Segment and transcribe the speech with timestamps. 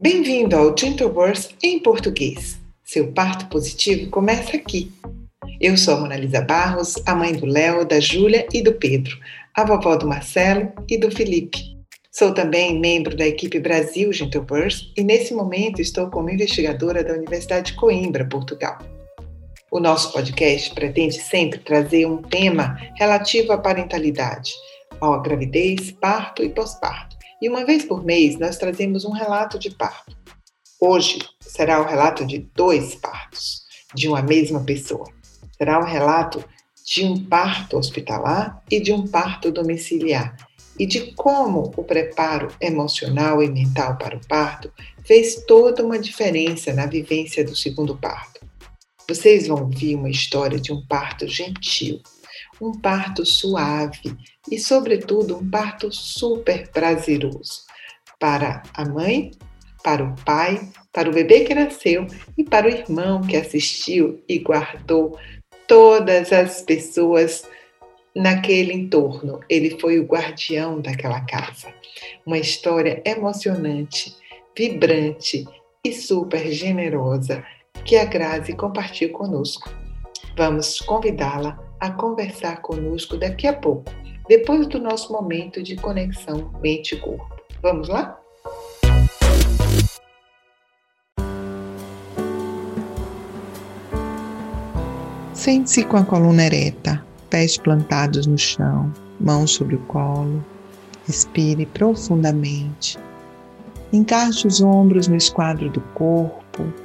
[0.00, 2.58] Bem-vindo ao Gentle Birth em português.
[2.82, 4.90] Seu parto positivo começa aqui.
[5.60, 9.16] Eu sou a Monalisa Barros, a mãe do Léo, da Júlia e do Pedro,
[9.54, 11.76] a vovó do Marcelo e do Felipe.
[12.10, 17.14] Sou também membro da equipe Brasil Gentle Birth e nesse momento estou como investigadora da
[17.14, 18.78] Universidade de Coimbra, Portugal.
[19.70, 24.52] O nosso podcast pretende sempre trazer um tema relativo à parentalidade,
[25.00, 27.11] à gravidez, parto e pós-parto.
[27.42, 30.16] E uma vez por mês nós trazemos um relato de parto.
[30.80, 35.08] Hoje será o relato de dois partos de uma mesma pessoa.
[35.58, 36.44] Será o relato
[36.86, 40.36] de um parto hospitalar e de um parto domiciliar,
[40.78, 44.72] e de como o preparo emocional e mental para o parto
[45.04, 48.40] fez toda uma diferença na vivência do segundo parto.
[49.08, 52.00] Vocês vão ouvir uma história de um parto gentil,
[52.62, 54.16] um parto suave
[54.48, 57.64] e, sobretudo, um parto super prazeroso
[58.20, 59.32] para a mãe,
[59.82, 62.06] para o pai, para o bebê que nasceu
[62.38, 65.18] e para o irmão que assistiu e guardou
[65.66, 67.42] todas as pessoas
[68.14, 69.40] naquele entorno.
[69.48, 71.74] Ele foi o guardião daquela casa.
[72.24, 74.14] Uma história emocionante,
[74.56, 75.44] vibrante
[75.84, 77.44] e super generosa
[77.84, 79.68] que a Grazi compartilha conosco.
[80.36, 83.90] Vamos convidá-la a conversar conosco daqui a pouco,
[84.28, 87.42] depois do nosso momento de conexão mente-corpo.
[87.60, 88.16] Vamos lá?
[95.34, 100.44] Sente-se com a coluna ereta, pés plantados no chão, mãos sobre o colo.
[101.04, 102.96] Respire profundamente.
[103.92, 106.32] Encaixe os ombros no esquadro do corpo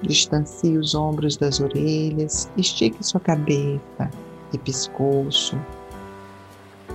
[0.01, 4.09] distancie os ombros das orelhas, estique sua cabeça
[4.53, 5.59] e pescoço.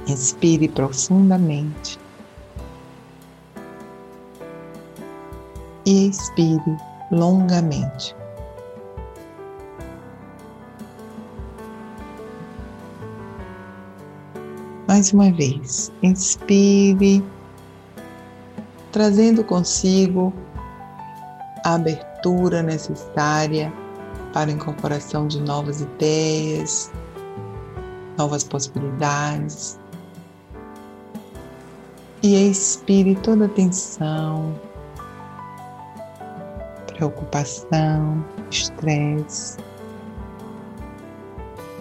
[0.06, 1.98] Inspire profundamente.
[5.84, 6.76] E expire
[7.10, 8.14] longamente.
[14.92, 17.24] Mais uma vez, inspire,
[18.92, 20.32] trazendo consigo
[21.64, 23.72] a abertura necessária
[24.32, 26.92] para a incorporação de novas ideias,
[28.16, 29.78] novas possibilidades.
[32.22, 34.54] E expire toda a tensão,
[36.86, 39.58] preocupação, estresse.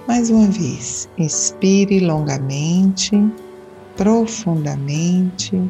[0.07, 3.11] Mais uma vez, inspire longamente,
[3.95, 5.61] profundamente,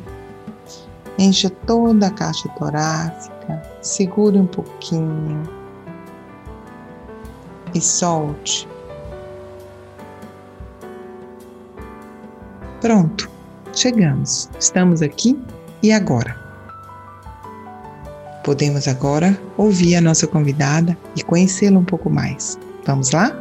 [1.19, 3.31] encha toda a caixa torácica
[3.81, 5.43] segure um pouquinho
[7.73, 8.71] e solte.
[12.81, 13.30] Pronto,
[13.74, 14.50] chegamos.
[14.59, 15.40] Estamos aqui
[15.81, 16.36] e agora.
[18.44, 22.58] Podemos agora ouvir a nossa convidada e conhecê-la um pouco mais.
[22.86, 23.40] Vamos lá?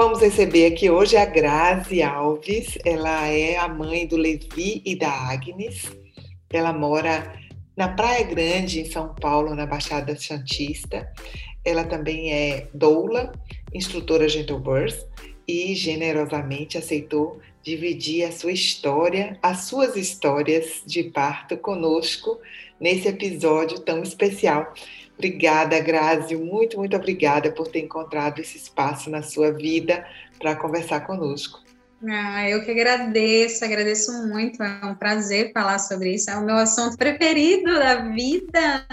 [0.00, 2.78] vamos receber aqui hoje a Grazi Alves.
[2.86, 5.92] Ela é a mãe do Levi e da Agnes.
[6.50, 7.30] Ela mora
[7.76, 11.06] na Praia Grande, em São Paulo, na Baixada Santista.
[11.64, 13.32] Ela também é doula,
[13.72, 15.06] instrutora Gentle Birth
[15.46, 22.38] e generosamente aceitou dividir a sua história, as suas histórias de parto conosco
[22.80, 24.72] nesse episódio tão especial.
[25.18, 30.06] Obrigada, Grazi, muito, muito obrigada por ter encontrado esse espaço na sua vida
[30.38, 31.60] para conversar conosco.
[32.08, 36.56] Ah, eu que agradeço, agradeço muito, é um prazer falar sobre isso, é o meu
[36.56, 38.86] assunto preferido da vida,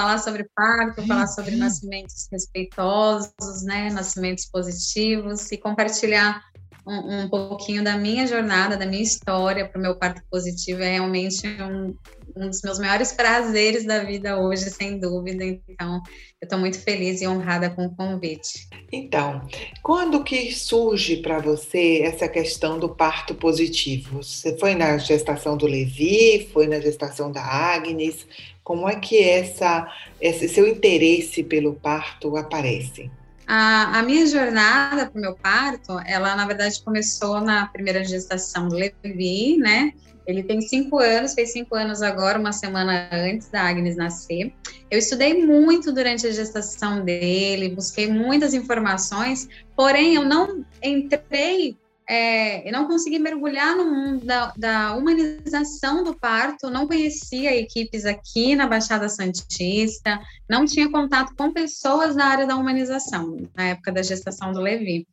[0.00, 6.42] falar sobre parto, falar sobre nascimentos respeitosos, né, nascimentos positivos e compartilhar
[6.86, 10.92] um, um pouquinho da minha jornada, da minha história para o meu parto positivo é
[10.92, 11.94] realmente um,
[12.34, 15.44] um dos meus maiores prazeres da vida hoje, sem dúvida.
[15.44, 16.02] Então,
[16.40, 18.68] eu estou muito feliz e honrada com o convite.
[18.90, 19.46] Então,
[19.82, 24.22] quando que surge para você essa questão do parto positivo?
[24.22, 28.26] Você foi na gestação do Levi, foi na gestação da Agnes?
[28.70, 33.10] Como é que essa, esse seu interesse pelo parto aparece?
[33.44, 38.68] A, a minha jornada para o meu parto, ela na verdade começou na primeira gestação
[38.68, 39.92] do Levi, né?
[40.24, 44.52] Ele tem cinco anos, fez cinco anos agora, uma semana antes da Agnes nascer.
[44.88, 51.76] Eu estudei muito durante a gestação dele, busquei muitas informações, porém eu não entrei
[52.12, 58.04] é, eu não consegui mergulhar no mundo da, da, humanização do parto, não conhecia equipes
[58.04, 60.18] aqui na Baixada Santista,
[60.48, 65.06] não tinha contato com pessoas da área da humanização, na época da gestação do Levi.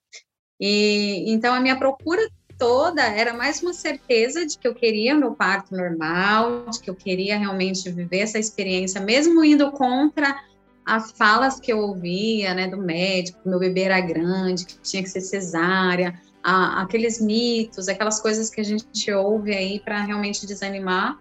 [0.59, 2.27] E então a minha procura
[2.57, 6.95] toda era mais uma certeza de que eu queria meu parto normal, de que eu
[6.95, 10.35] queria realmente viver essa experiência, mesmo indo contra
[10.83, 15.09] as falas que eu ouvia, né, do médico, meu bebê era grande, que tinha que
[15.09, 21.19] ser cesárea, a, aqueles mitos, aquelas coisas que a gente ouve aí para realmente desanimar.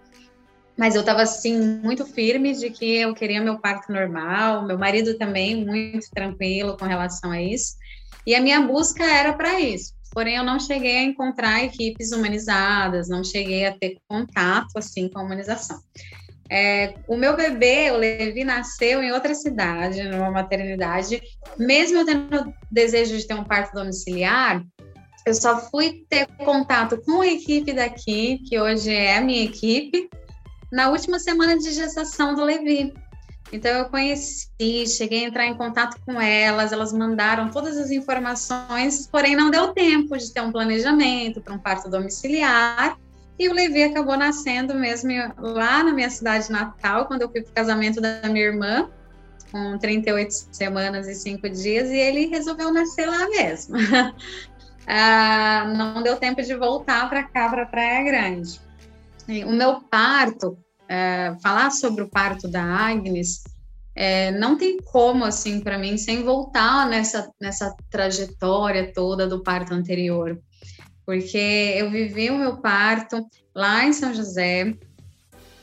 [0.78, 5.18] Mas eu estava assim muito firme de que eu queria meu parto normal, meu marido
[5.18, 7.74] também muito tranquilo com relação a isso.
[8.24, 9.94] E a minha busca era para isso.
[10.12, 15.18] Porém, eu não cheguei a encontrar equipes humanizadas, não cheguei a ter contato assim com
[15.18, 15.80] a humanização.
[16.48, 21.20] É, o meu bebê, o Levi, nasceu em outra cidade, numa maternidade.
[21.58, 24.64] Mesmo eu tendo desejo de ter um parto domiciliar,
[25.26, 30.08] eu só fui ter contato com a equipe daqui, que hoje é a minha equipe,
[30.70, 32.94] na última semana de gestação do Levi.
[33.52, 39.08] Então eu conheci, cheguei a entrar em contato com elas, elas mandaram todas as informações,
[39.08, 42.96] porém não deu tempo de ter um planejamento para um parto domiciliar.
[43.38, 47.50] E o Levi acabou nascendo mesmo lá na minha cidade natal, quando eu fui para
[47.50, 48.88] o casamento da minha irmã,
[49.50, 53.76] com 38 semanas e 5 dias, e ele resolveu nascer lá mesmo.
[54.86, 58.60] ah, não deu tempo de voltar para cá, para Praia Grande.
[59.28, 60.56] E o meu parto,
[60.88, 63.42] é, falar sobre o parto da Agnes,
[63.94, 69.74] é, não tem como, assim, para mim, sem voltar nessa, nessa trajetória toda do parto
[69.74, 70.38] anterior
[71.06, 71.38] porque
[71.76, 73.24] eu vivi o meu parto
[73.54, 74.74] lá em São José.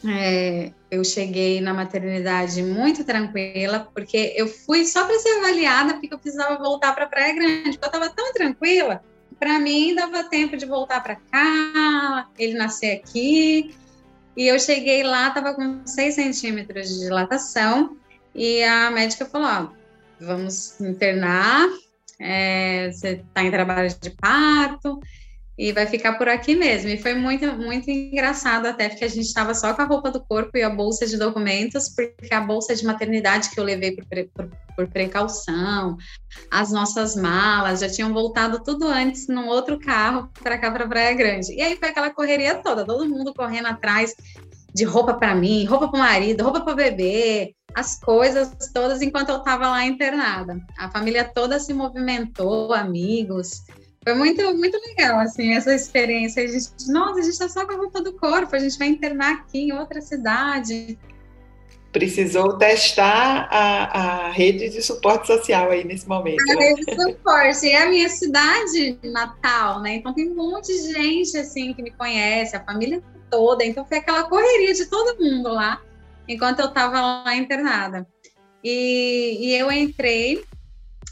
[0.07, 6.13] É, eu cheguei na maternidade muito tranquila, porque eu fui só para ser avaliada, porque
[6.13, 9.03] eu precisava voltar para Praia Grande, porque eu estava tão tranquila,
[9.43, 13.75] para mim dava tempo de voltar para cá, ele nascer aqui.
[14.37, 17.97] E eu cheguei lá, estava com 6 centímetros de dilatação,
[18.33, 19.67] e a médica falou: ó,
[20.17, 21.67] vamos internar,
[22.17, 25.01] é, você está em trabalho de parto,
[25.63, 26.89] e vai ficar por aqui mesmo.
[26.89, 30.19] E foi muito, muito engraçado até, porque a gente estava só com a roupa do
[30.19, 34.05] corpo e a bolsa de documentos, porque a bolsa de maternidade que eu levei por,
[34.35, 35.95] por, por precaução,
[36.51, 41.13] as nossas malas, já tinham voltado tudo antes num outro carro para cá, para Praia
[41.13, 41.53] Grande.
[41.53, 44.13] E aí foi aquela correria toda, todo mundo correndo atrás
[44.75, 49.01] de roupa para mim, roupa para o marido, roupa para o bebê, as coisas todas
[49.01, 50.59] enquanto eu estava lá internada.
[50.77, 53.61] A família toda se movimentou, amigos,
[54.03, 56.43] foi muito, muito legal, assim, essa experiência.
[56.43, 58.89] A gente, nossa, a gente está só com a roupa do corpo, a gente vai
[58.89, 60.99] internar aqui em outra cidade.
[61.91, 66.41] Precisou testar a, a rede de suporte social aí nesse momento.
[66.51, 67.69] A rede de suporte.
[67.69, 69.95] É a minha cidade natal, né?
[69.95, 73.63] Então tem um monte de gente, assim, que me conhece, a família toda.
[73.63, 75.81] Então foi aquela correria de todo mundo lá,
[76.27, 78.07] enquanto eu estava lá internada.
[78.63, 80.43] E, e eu entrei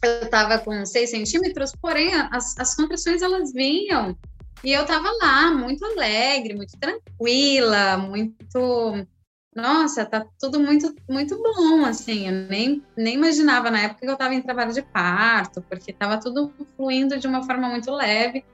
[0.04, 4.18] eu estava com 6 centímetros, porém as, as contrações elas vinham
[4.64, 9.08] e eu estava lá, muito alegre, muito tranquila, muito.
[9.56, 12.28] Nossa, tá tudo muito, muito bom, assim.
[12.28, 16.20] Eu nem, nem imaginava na época que eu estava em trabalho de parto, porque estava
[16.20, 18.46] tudo fluindo de uma forma muito leve.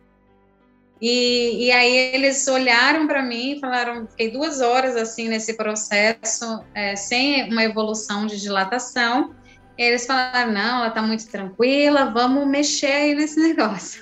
[1.00, 6.64] E, e aí eles olharam para mim e falaram: fiquei duas horas assim nesse processo,
[6.74, 9.36] é, sem uma evolução de dilatação
[9.77, 14.01] eles falaram: não, ela está muito tranquila, vamos mexer aí nesse negócio.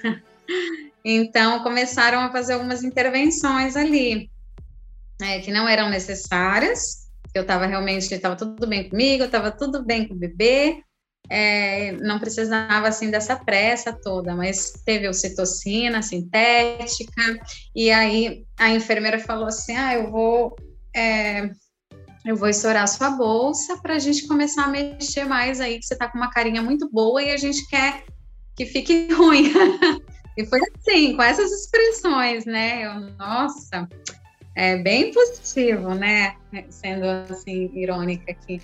[1.04, 4.30] então, começaram a fazer algumas intervenções ali,
[5.22, 7.06] é, que não eram necessárias.
[7.34, 10.82] Eu estava realmente, estava tudo bem comigo, estava tudo bem com o bebê,
[11.30, 17.40] é, não precisava assim dessa pressa toda, mas teve ocitocina sintética,
[17.76, 20.56] e aí a enfermeira falou assim: ah, eu vou.
[20.96, 21.50] É,
[22.26, 25.94] eu vou estourar sua bolsa para a gente começar a mexer mais aí, que você
[25.94, 28.04] está com uma carinha muito boa e a gente quer
[28.56, 29.54] que fique ruim.
[30.36, 32.84] e foi assim, com essas expressões, né?
[32.84, 33.88] Eu, nossa,
[34.56, 36.36] é bem positivo, né?
[36.70, 38.60] Sendo assim, irônica aqui.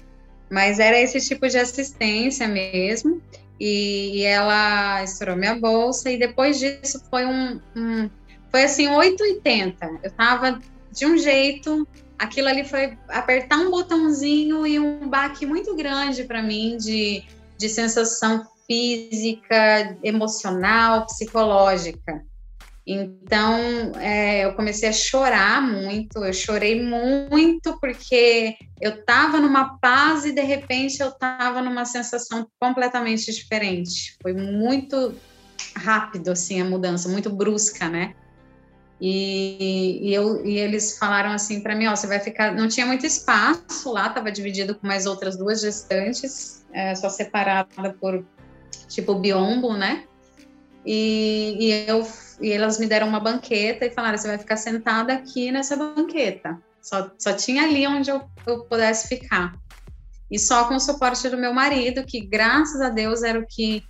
[0.50, 3.22] Mas era esse tipo de assistência mesmo.
[3.60, 8.10] E, e ela estourou minha bolsa, e depois disso foi um, um
[8.50, 9.86] foi assim, 880.
[9.86, 10.60] Eu estava
[10.92, 11.88] de um jeito
[12.22, 17.24] aquilo ali foi apertar um botãozinho e um baque muito grande para mim de,
[17.58, 22.24] de sensação física, emocional, psicológica.
[22.86, 23.58] Então,
[24.00, 30.32] é, eu comecei a chorar muito, eu chorei muito porque eu estava numa paz e
[30.32, 34.16] de repente eu estava numa sensação completamente diferente.
[34.22, 35.16] Foi muito
[35.76, 38.14] rápido, assim, a mudança, muito brusca, né?
[39.02, 42.86] E, e, eu, e eles falaram assim para mim, ó, você vai ficar, não tinha
[42.86, 48.24] muito espaço lá, estava dividido com mais outras duas gestantes, é, só separada por
[48.88, 50.04] tipo biombo, né?
[50.86, 52.08] E, e, eu,
[52.40, 56.60] e elas me deram uma banqueta e falaram: você vai ficar sentada aqui nessa banqueta.
[56.82, 59.56] Só, só tinha ali onde eu, eu pudesse ficar.
[60.30, 63.84] E só com o suporte do meu marido, que graças a Deus era o que.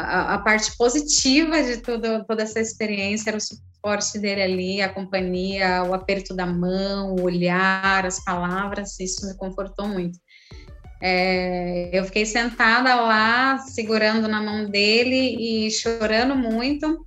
[0.00, 5.82] A, parte positiva de tudo, toda essa experiência era o suporte dele ali, a companhia,
[5.82, 10.16] o aperto da mão, o olhar, as palavras, isso me confortou muito.
[11.02, 17.04] É, eu fiquei sentada lá, segurando na mão dele e chorando muito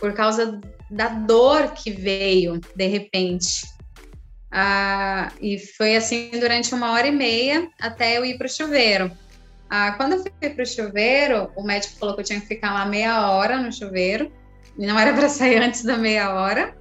[0.00, 3.62] por causa da dor que veio de repente.
[4.52, 9.12] Ah, e foi assim durante uma hora e meia até eu ir para o chuveiro.
[9.70, 12.74] Ah, quando eu fui para o chuveiro, o médico falou que eu tinha que ficar
[12.74, 14.32] lá meia hora no chuveiro,
[14.76, 16.76] e não era para sair antes da meia hora.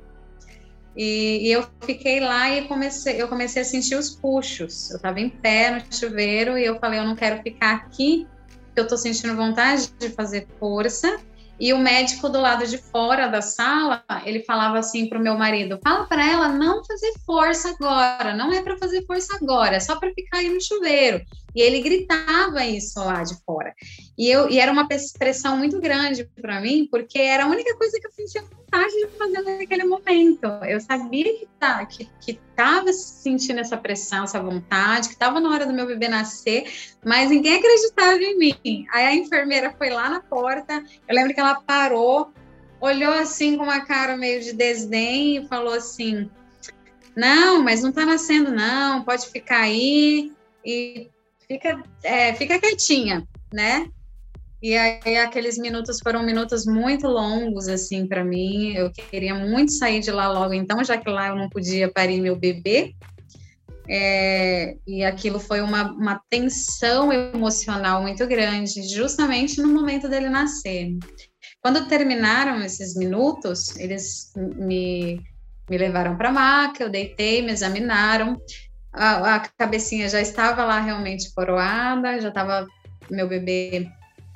[0.98, 4.90] E, e, eu fiquei lá e comecei, eu comecei a sentir os puxos.
[4.90, 8.28] Eu estava em pé no chuveiro e eu falei, eu não quero ficar aqui,
[8.76, 11.20] eu estou sentindo vontade de fazer força.
[11.60, 15.38] E o médico do lado de fora da sala, ele falava assim para o meu
[15.38, 19.80] marido: fala para ela não fazer força agora, não é para fazer força agora, é
[19.80, 21.22] só para ficar aí no chuveiro.
[21.56, 23.74] E ele gritava isso lá de fora.
[24.18, 28.00] E, eu, e era uma pressão muito grande para mim, porque era a única coisa
[28.00, 30.46] que eu sentia vontade de fazer naquele momento.
[30.68, 35.66] Eu sabia que tá, que estava sentindo essa pressão, essa vontade, que estava na hora
[35.66, 36.72] do meu bebê nascer,
[37.04, 38.86] mas ninguém acreditava em mim.
[38.92, 42.32] Aí a enfermeira foi lá na porta, eu lembro que ela parou,
[42.80, 46.30] olhou assim com uma cara meio de desdém e falou assim:
[47.16, 50.32] Não, mas não está nascendo, não, pode ficar aí
[50.64, 51.10] e
[51.50, 53.88] fica, é, fica quietinha, né?
[54.62, 58.74] E aí aqueles minutos foram minutos muito longos assim para mim.
[58.76, 62.22] Eu queria muito sair de lá logo, então já que lá eu não podia parir
[62.22, 62.94] meu bebê.
[63.92, 70.92] É, e aquilo foi uma, uma tensão emocional muito grande, justamente no momento dele nascer.
[71.60, 75.20] Quando terminaram esses minutos, eles me,
[75.68, 78.38] me levaram para maca, eu deitei, me examinaram.
[78.92, 82.68] A, a cabecinha já estava lá realmente coroada, já estava
[83.10, 83.88] meu bebê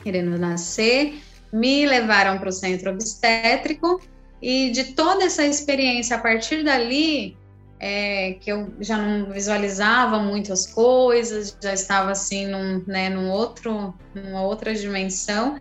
[0.04, 4.02] querendo nascer, me levaram para o centro obstétrico
[4.42, 7.38] e de toda essa experiência, a partir dali,
[7.80, 13.94] é, que eu já não visualizava muitas coisas, já estava assim num, né, num outro,
[14.14, 15.60] numa outra dimensão.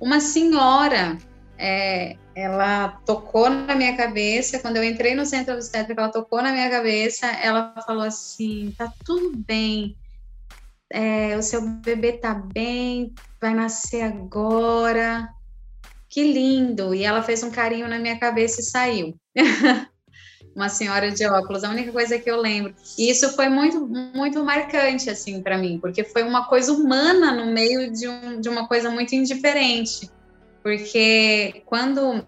[0.00, 1.16] Uma senhora,
[1.56, 6.52] é, ela tocou na minha cabeça, quando eu entrei no centro obstétrico, ela tocou na
[6.52, 9.96] minha cabeça, ela falou assim, tá tudo bem,
[10.92, 15.28] é, o seu bebê tá bem, vai nascer agora.
[16.08, 16.94] Que lindo!
[16.94, 19.14] E ela fez um carinho na minha cabeça e saiu.
[20.54, 22.74] Uma senhora de óculos, a única coisa que eu lembro.
[22.96, 27.52] E isso foi muito, muito marcante, assim, para mim, porque foi uma coisa humana no
[27.52, 30.10] meio de, um, de uma coisa muito indiferente.
[30.62, 32.26] Porque quando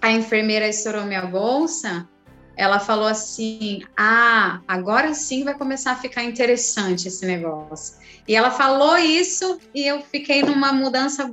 [0.00, 2.08] a enfermeira estourou minha bolsa,
[2.56, 7.96] ela falou assim: Ah, agora sim vai começar a ficar interessante esse negócio.
[8.26, 11.30] E ela falou isso e eu fiquei numa mudança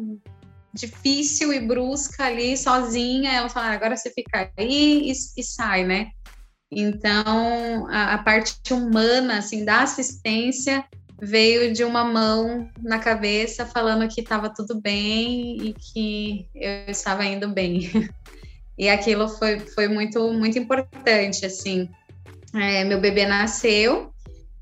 [0.73, 3.31] difícil e brusca ali, sozinha.
[3.31, 6.11] Ela falou: ah, Agora você fica aí e, e sai, né?
[6.75, 10.83] Então, a, a, parte humana, assim, da assistência
[11.21, 17.25] veio de uma mão na cabeça falando que estava tudo bem e que eu estava
[17.25, 17.89] indo bem.
[18.75, 21.87] E aquilo foi, foi muito, muito importante, assim.
[22.55, 24.11] É, meu bebê nasceu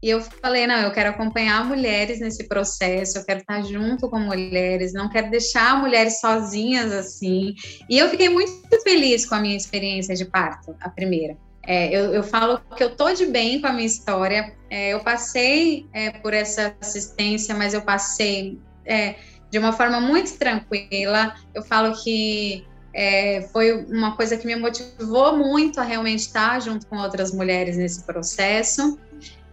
[0.03, 4.19] e eu falei, não, eu quero acompanhar mulheres nesse processo, eu quero estar junto com
[4.19, 7.53] mulheres, não quero deixar mulheres sozinhas assim.
[7.87, 11.37] E eu fiquei muito feliz com a minha experiência de parto, a primeira.
[11.63, 14.55] É, eu, eu, falo que eu tô de bem com a minha história.
[14.69, 19.15] É, eu passei é, por essa assistência, mas eu passei é,
[19.49, 21.35] de uma forma muito tranquila.
[21.53, 26.87] Eu falo que é, foi uma coisa que me motivou muito a realmente estar junto
[26.87, 28.99] com outras mulheres nesse processo.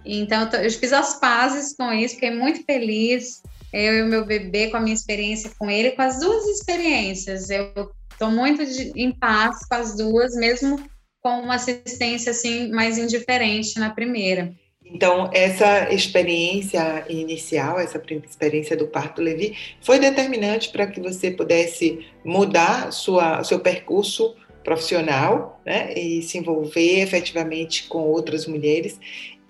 [0.05, 3.43] Então, eu, fiz as pazes com isso, fiquei muito feliz.
[3.71, 7.51] Eu e o meu bebê, com a minha experiência com ele, com as duas experiências.
[7.51, 10.81] Eu estou muito de, em paz com as duas, mesmo
[11.23, 14.53] com uma assistência assim mais indiferente na primeira.
[14.91, 22.07] Então, essa experiência inicial, essa experiência do parto Levi, foi determinante para que você pudesse
[22.25, 24.35] mudar sua, seu percurso
[24.65, 28.99] profissional né, e se envolver efetivamente com outras mulheres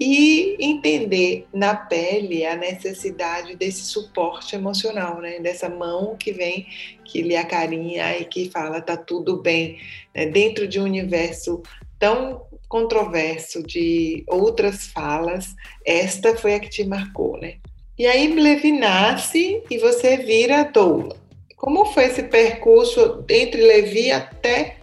[0.00, 6.66] e entender na pele a necessidade desse suporte emocional, né, dessa mão que vem,
[7.04, 9.78] que lhe acarinha e que fala tá tudo bem,
[10.18, 11.62] né, dentro de um universo
[11.96, 15.54] tão controverso de outras falas,
[15.86, 17.58] esta foi a que te marcou, né?
[17.96, 21.16] E aí Levi nasce e você vira doula.
[21.56, 24.76] Como foi esse percurso entre Levi até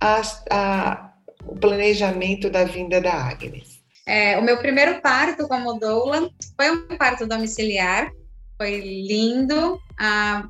[0.00, 1.12] a, a,
[1.44, 3.80] o planejamento da vinda da Agnes?
[4.06, 8.10] É, o meu primeiro parto como doula foi um parto domiciliar,
[8.56, 9.78] foi lindo.
[9.98, 10.48] Ah,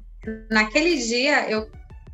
[0.50, 1.68] naquele dia eu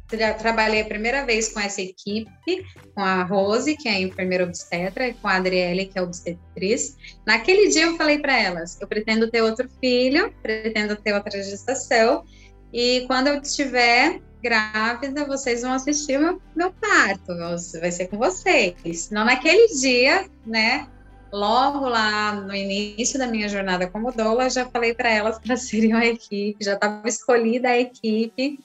[0.08, 5.08] tra trabalhei a primeira vez com essa equipe, com a Rose, que é enfermeira obstetra,
[5.08, 6.96] e com a Adriele, que é obstetriz.
[7.26, 12.24] Naquele dia eu falei para elas: eu pretendo ter outro filho, pretendo ter outra gestação,
[12.72, 17.36] e quando eu estiver grávida, vocês vão assistir meu, meu parto,
[17.80, 19.10] vai ser com vocês.
[19.10, 20.86] Não naquele dia, né?
[21.32, 25.92] Logo lá no início da minha jornada como doula, já falei para elas para serem
[25.92, 28.60] a equipe, já estava escolhida a equipe,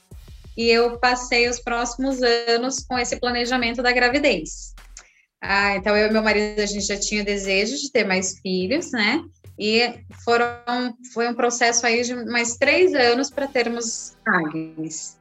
[0.57, 4.73] e eu passei os próximos anos com esse planejamento da gravidez.
[5.41, 8.91] Ah, então, eu e meu marido, a gente já tinha desejo de ter mais filhos,
[8.91, 9.23] né?
[9.57, 9.93] E
[10.23, 15.19] foram, foi um processo aí de mais três anos para termos Agnes.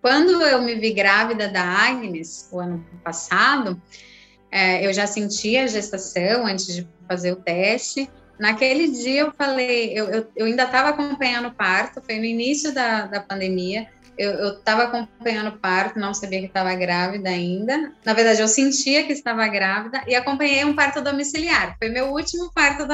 [0.00, 3.80] Quando eu me vi grávida da Agnes, o ano passado,
[4.50, 8.10] é, eu já sentia a gestação antes de fazer o teste.
[8.38, 12.72] Naquele dia eu falei, eu, eu, eu ainda estava acompanhando o parto, foi no início
[12.72, 17.92] da, da pandemia, eu estava acompanhando o parto, não sabia que estava grávida ainda.
[18.04, 21.76] Na verdade, eu sentia que estava grávida e acompanhei um parto domiciliar.
[21.78, 22.86] Foi meu último parto,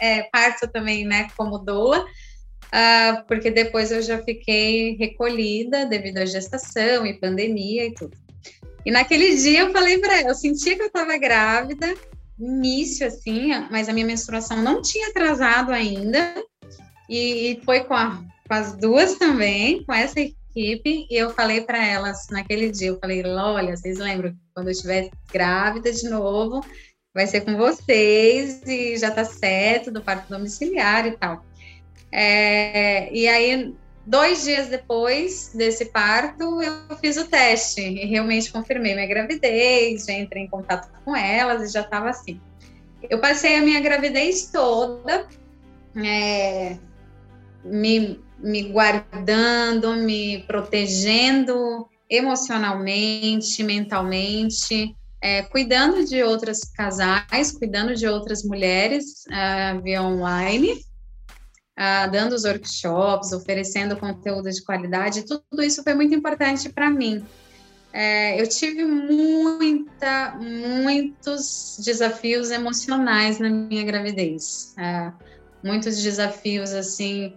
[0.00, 6.26] é, parto também, né, como doula, uh, porque depois eu já fiquei recolhida devido à
[6.26, 8.16] gestação e pandemia e tudo.
[8.84, 11.94] E naquele dia eu falei para ela, eu sentia que eu estava grávida,
[12.38, 16.34] início assim, mas a minha menstruação não tinha atrasado ainda.
[17.08, 21.60] E, e foi com, a, com as duas também, com essa equipe e eu falei
[21.60, 26.08] para elas naquele dia, eu falei, olha, vocês lembram que quando eu estiver grávida de
[26.08, 26.64] novo,
[27.14, 31.44] vai ser com vocês e já tá certo do parto domiciliar e tal.
[32.10, 33.74] É, e aí,
[34.06, 40.14] dois dias depois desse parto, eu fiz o teste e realmente confirmei minha gravidez, já
[40.14, 42.40] entrei em contato com elas e já estava assim.
[43.10, 45.28] Eu passei a minha gravidez toda
[45.96, 46.76] é,
[47.62, 58.44] me me guardando, me protegendo emocionalmente, mentalmente, é, cuidando de outros casais, cuidando de outras
[58.44, 65.94] mulheres uh, via online, uh, dando os workshops, oferecendo conteúdo de qualidade, tudo isso foi
[65.94, 67.24] muito importante para mim.
[67.92, 75.10] É, eu tive muita, muitos desafios emocionais na minha gravidez, é,
[75.64, 77.32] muitos desafios assim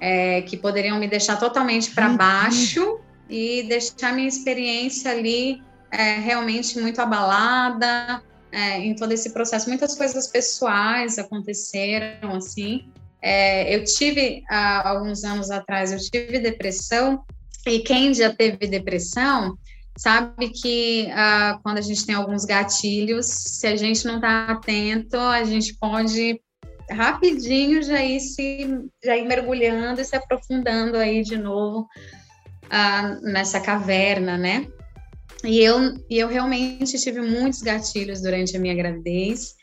[0.00, 2.16] é, que poderiam me deixar totalmente para uhum.
[2.16, 9.68] baixo e deixar minha experiência ali é, realmente muito abalada é, em todo esse processo.
[9.68, 12.88] Muitas coisas pessoais aconteceram assim.
[13.22, 17.24] É, eu tive há alguns anos atrás eu tive depressão
[17.66, 19.58] e quem já teve depressão
[19.96, 25.16] sabe que ah, quando a gente tem alguns gatilhos, se a gente não está atento,
[25.16, 26.40] a gente pode
[26.90, 28.68] rapidinho já ir se
[29.04, 31.86] já ir mergulhando e se aprofundando aí de novo
[32.70, 34.66] ah, nessa caverna, né?
[35.44, 39.54] E eu, e eu realmente tive muitos gatilhos durante a minha gravidez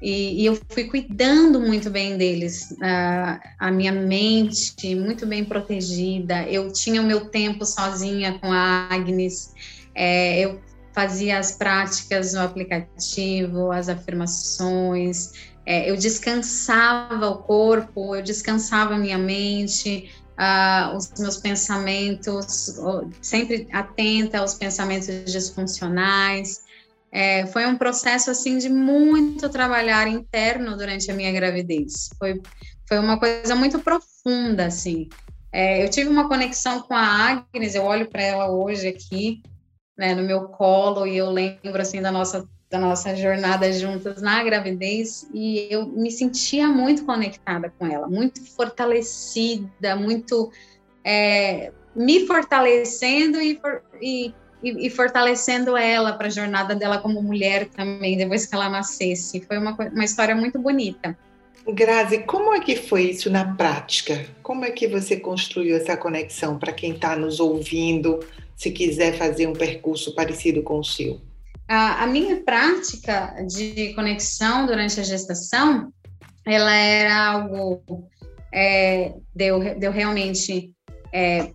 [0.00, 6.42] e, e eu fui cuidando muito bem deles, ah, a minha mente muito bem protegida.
[6.48, 9.52] Eu tinha o meu tempo sozinha com a Agnes,
[9.94, 10.60] é, eu
[10.94, 15.32] fazia as práticas no aplicativo, as afirmações,
[15.68, 22.74] é, eu descansava o corpo, eu descansava a minha mente, uh, os meus pensamentos,
[23.20, 26.62] sempre atenta aos pensamentos disfuncionais.
[27.12, 32.08] É, foi um processo assim de muito trabalhar interno durante a minha gravidez.
[32.18, 32.40] Foi,
[32.88, 35.10] foi uma coisa muito profunda assim.
[35.52, 37.74] É, eu tive uma conexão com a Agnes.
[37.74, 39.42] Eu olho para ela hoje aqui,
[39.98, 44.42] né, no meu colo e eu lembro assim da nossa da nossa jornada juntas na
[44.44, 50.52] gravidez e eu me sentia muito conectada com ela, muito fortalecida, muito
[51.02, 53.58] é, me fortalecendo e,
[54.02, 59.40] e, e fortalecendo ela para a jornada dela como mulher também, depois que ela nascesse.
[59.40, 61.16] Foi uma, uma história muito bonita.
[61.66, 64.26] Grazi, como é que foi isso na prática?
[64.42, 68.20] Como é que você construiu essa conexão para quem está nos ouvindo,
[68.56, 71.20] se quiser fazer um percurso parecido com o seu?
[71.68, 75.92] A, a minha prática de conexão durante a gestação,
[76.46, 77.82] ela era algo
[78.52, 80.72] é, deu, deu realmente
[81.12, 81.50] é,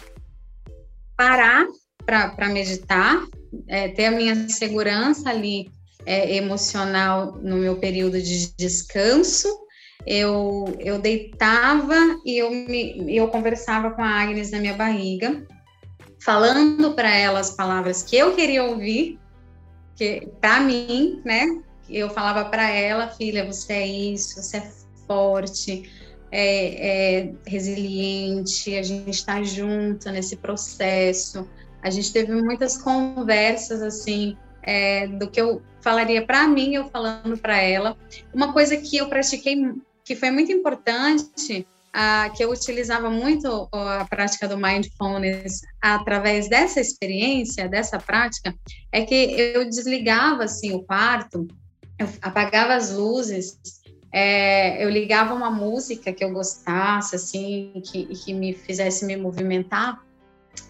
[1.17, 1.65] parar
[2.05, 3.21] para meditar,
[3.67, 5.69] é, ter a minha segurança ali
[6.05, 9.47] é, emocional no meu período de descanso.
[10.05, 11.95] Eu, eu deitava
[12.25, 15.45] e eu, me, eu conversava com a Agnes na minha barriga
[16.19, 19.19] falando para ela as palavras que eu queria ouvir,
[19.95, 21.61] que para mim, né?
[21.89, 24.71] Eu falava para ela, filha, você é isso, você é
[25.05, 25.91] forte,
[26.31, 31.47] é, é resiliente, a gente está junto nesse processo.
[31.81, 37.37] A gente teve muitas conversas assim é, do que eu falaria para mim, eu falando
[37.37, 37.97] para ela.
[38.33, 39.55] Uma coisa que eu pratiquei,
[40.03, 46.81] que foi muito importante, a, que eu utilizava muito a prática do mindfulness através dessa
[46.81, 48.53] experiência, dessa prática,
[48.91, 51.47] é que eu desligava assim o quarto,
[51.99, 53.57] eu apagava as luzes,
[54.11, 60.03] é, eu ligava uma música que eu gostasse, assim, que, que me fizesse me movimentar,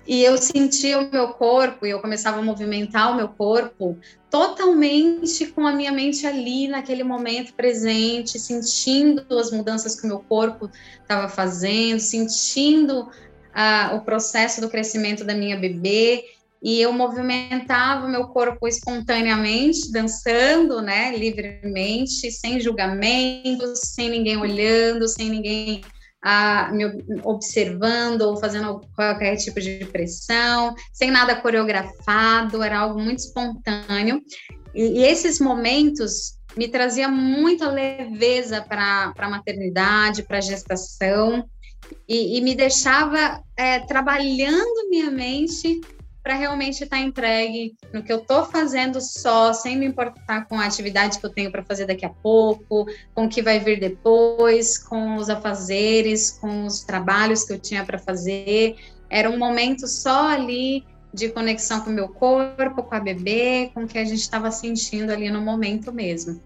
[0.05, 3.97] e eu sentia o meu corpo e eu começava a movimentar o meu corpo
[4.29, 10.19] totalmente com a minha mente ali naquele momento presente, sentindo as mudanças que o meu
[10.19, 10.69] corpo
[11.01, 13.09] estava fazendo, sentindo
[13.53, 16.25] ah, o processo do crescimento da minha bebê.
[16.61, 25.07] E eu movimentava o meu corpo espontaneamente, dançando, né, livremente, sem julgamentos, sem ninguém olhando,
[25.07, 25.81] sem ninguém
[26.71, 26.85] me
[27.23, 34.21] observando ou fazendo qualquer tipo de pressão, sem nada coreografado, era algo muito espontâneo.
[34.73, 41.45] E, e esses momentos me trazia muita leveza para a maternidade, para a gestação,
[42.07, 45.81] e, e, me deixava é, trabalhando minha mente
[46.23, 50.57] para realmente estar tá entregue no que eu estou fazendo só, sem me importar com
[50.57, 53.79] a atividade que eu tenho para fazer daqui a pouco, com o que vai vir
[53.79, 58.77] depois, com os afazeres, com os trabalhos que eu tinha para fazer.
[59.09, 63.83] Era um momento só ali de conexão com o meu corpo, com a bebê, com
[63.83, 66.41] o que a gente estava sentindo ali no momento mesmo.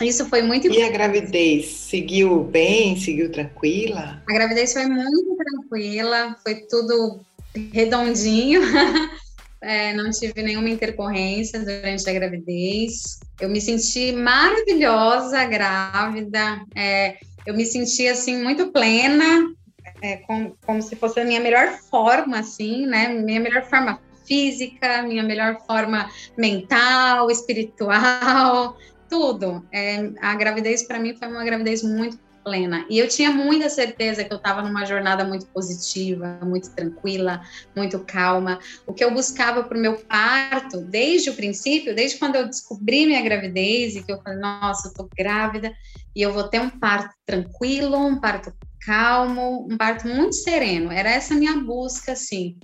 [0.00, 4.22] Isso foi muito E a gravidez seguiu bem, seguiu tranquila?
[4.28, 7.20] A gravidez foi muito tranquila, foi tudo
[7.54, 8.62] redondinho.
[9.64, 13.20] É, não tive nenhuma intercorrência durante a gravidez.
[13.40, 16.60] Eu me senti maravilhosa grávida.
[16.74, 19.54] É, eu me senti assim muito plena,
[20.02, 23.08] é, com, como se fosse a minha melhor forma, assim, né?
[23.08, 28.76] Minha melhor forma física, minha melhor forma mental, espiritual,
[29.08, 29.64] tudo.
[29.72, 32.86] É, a gravidez para mim foi uma gravidez muito plena.
[32.88, 37.40] E eu tinha muita certeza que eu estava numa jornada muito positiva, muito tranquila,
[37.76, 38.58] muito calma.
[38.86, 43.06] O que eu buscava para o meu parto, desde o princípio, desde quando eu descobri
[43.06, 45.72] minha gravidez e que eu falei, nossa, eu tô grávida
[46.14, 48.52] e eu vou ter um parto tranquilo, um parto
[48.84, 50.90] calmo, um parto muito sereno.
[50.92, 52.56] Era essa minha busca, assim.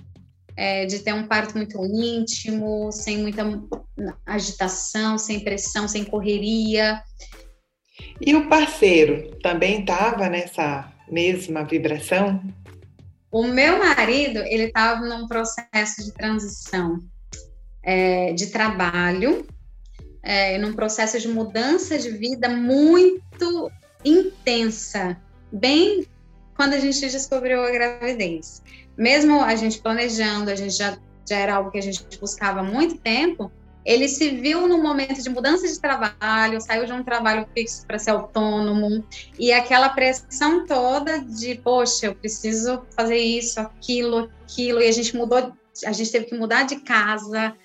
[0.55, 3.43] É, de ter um parto muito íntimo, sem muita
[4.25, 7.01] agitação, sem pressão, sem correria.
[8.21, 12.41] E o parceiro também estava nessa mesma vibração?
[13.31, 16.99] O meu marido, ele estava num processo de transição
[17.83, 19.47] é, de trabalho,
[20.21, 23.71] é, num processo de mudança de vida muito
[24.03, 25.17] intensa,
[25.51, 26.05] bem
[26.55, 28.61] quando a gente descobriu a gravidez.
[28.97, 32.63] Mesmo a gente planejando, a gente já, já era algo que a gente buscava há
[32.63, 33.51] muito tempo,
[33.89, 37.97] ele se viu no momento de mudança de trabalho, saiu de um trabalho fixo para
[37.97, 39.03] ser autônomo,
[39.39, 45.17] e aquela pressão toda de, poxa, eu preciso fazer isso, aquilo, aquilo, e a gente
[45.17, 45.51] mudou,
[45.83, 47.55] a gente teve que mudar de casa,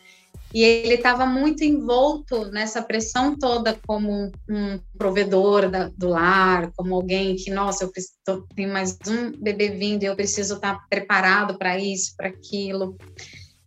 [0.54, 6.94] e ele estava muito envolto nessa pressão toda como um provedor da, do lar, como
[6.94, 8.14] alguém que, nossa, eu preciso,
[8.56, 12.96] tem mais um bebê vindo e eu preciso estar preparado para isso, para aquilo.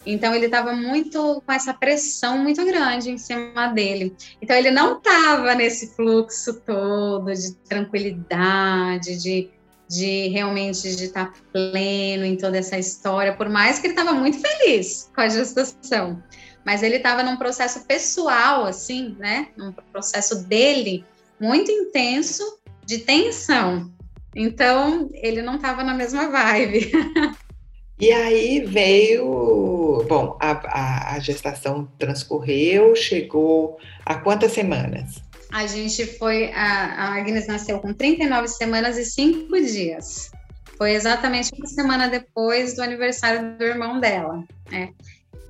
[0.08, 4.16] Então ele estava muito com essa pressão muito grande em cima dele.
[4.42, 9.50] Então ele não estava nesse fluxo todo de tranquilidade, de,
[9.86, 14.14] de realmente de estar tá pleno em toda essa história, por mais que ele estava
[14.14, 16.24] muito feliz com a gestação.
[16.66, 19.50] Mas ele estava num processo pessoal, assim, né?
[19.58, 21.06] Num processo dele
[21.38, 23.92] muito intenso de tensão.
[24.34, 26.92] Então ele não estava na mesma vibe.
[28.00, 35.16] E aí veio, bom, a, a, a, gestação transcorreu, chegou a quantas semanas?
[35.52, 40.30] A gente foi, a, a Agnes nasceu com 39 semanas e 5 dias.
[40.78, 44.94] Foi exatamente uma semana depois do aniversário do irmão dela, né?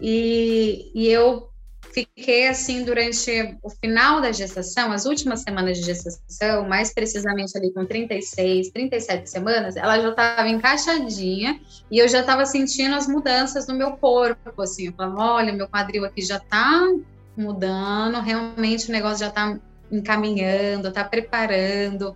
[0.02, 1.50] E, e eu
[1.98, 7.74] fiquei assim durante o final da gestação, as últimas semanas de gestação, mais precisamente ali
[7.74, 13.66] com 36, 37 semanas, ela já estava encaixadinha e eu já estava sentindo as mudanças
[13.66, 16.88] no meu corpo, assim, eu falava, olha, meu quadril aqui já está
[17.36, 19.58] mudando, realmente o negócio já está
[19.92, 22.16] encaminhando, está preparando.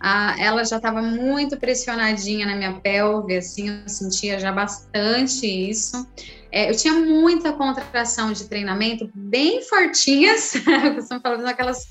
[0.00, 6.06] Ah, ela já estava muito pressionadinha na minha pelve, assim, eu sentia já bastante isso.
[6.52, 10.52] É, eu tinha muita contração de treinamento, bem fortinhas,
[10.94, 11.86] costumo falar, aquelas,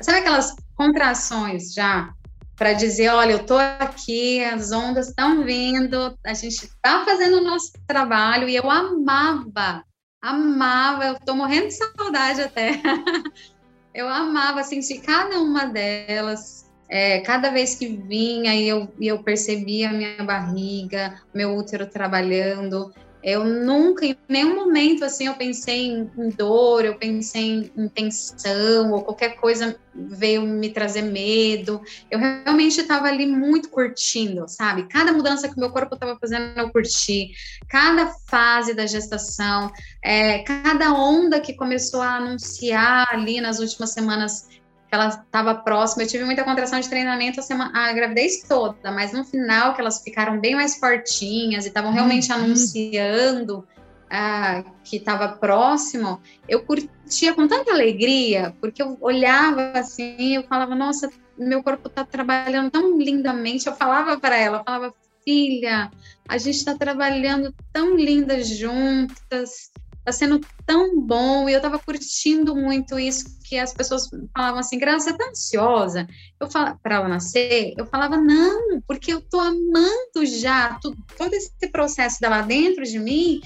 [0.00, 2.12] sabe aquelas contrações já
[2.58, 7.44] para dizer, olha, eu tô aqui, as ondas estão vindo, a gente está fazendo o
[7.44, 9.84] nosso trabalho e eu amava,
[10.22, 12.80] amava, eu tô morrendo de saudade até.
[13.94, 16.61] eu amava sentir cada uma delas,
[16.92, 22.92] é, cada vez que vinha e eu, eu percebia a minha barriga, meu útero trabalhando,
[23.22, 27.88] eu nunca, em nenhum momento, assim, eu pensei em, em dor, eu pensei em, em,
[27.88, 31.80] tensão, ou qualquer coisa veio me trazer medo.
[32.10, 34.88] Eu realmente estava ali muito curtindo, sabe?
[34.88, 37.30] Cada mudança que o meu corpo estava fazendo, eu curti.
[37.70, 39.72] Cada fase da gestação,
[40.04, 44.48] é, cada onda que começou a anunciar ali nas últimas semanas
[44.94, 46.02] ela estava próxima.
[46.02, 49.80] Eu tive muita contração de treinamento a, semana, a gravidez toda, mas no final, que
[49.80, 52.38] elas ficaram bem mais fortinhas e estavam realmente uhum.
[52.38, 53.66] anunciando
[54.10, 60.74] ah, que estava próximo, eu curtia com tanta alegria, porque eu olhava assim, eu falava,
[60.74, 63.66] nossa, meu corpo está trabalhando tão lindamente.
[63.66, 65.90] Eu falava para ela, eu falava, filha,
[66.28, 69.70] a gente está trabalhando tão lindas juntas
[70.04, 74.78] tá sendo tão bom e eu tava curtindo muito isso que as pessoas falavam assim,
[74.78, 76.06] Graça, você tá ansiosa?
[76.40, 81.32] Eu falava para ela nascer, eu falava não, porque eu tô amando já tudo, todo
[81.34, 83.40] esse processo dela dentro de mim,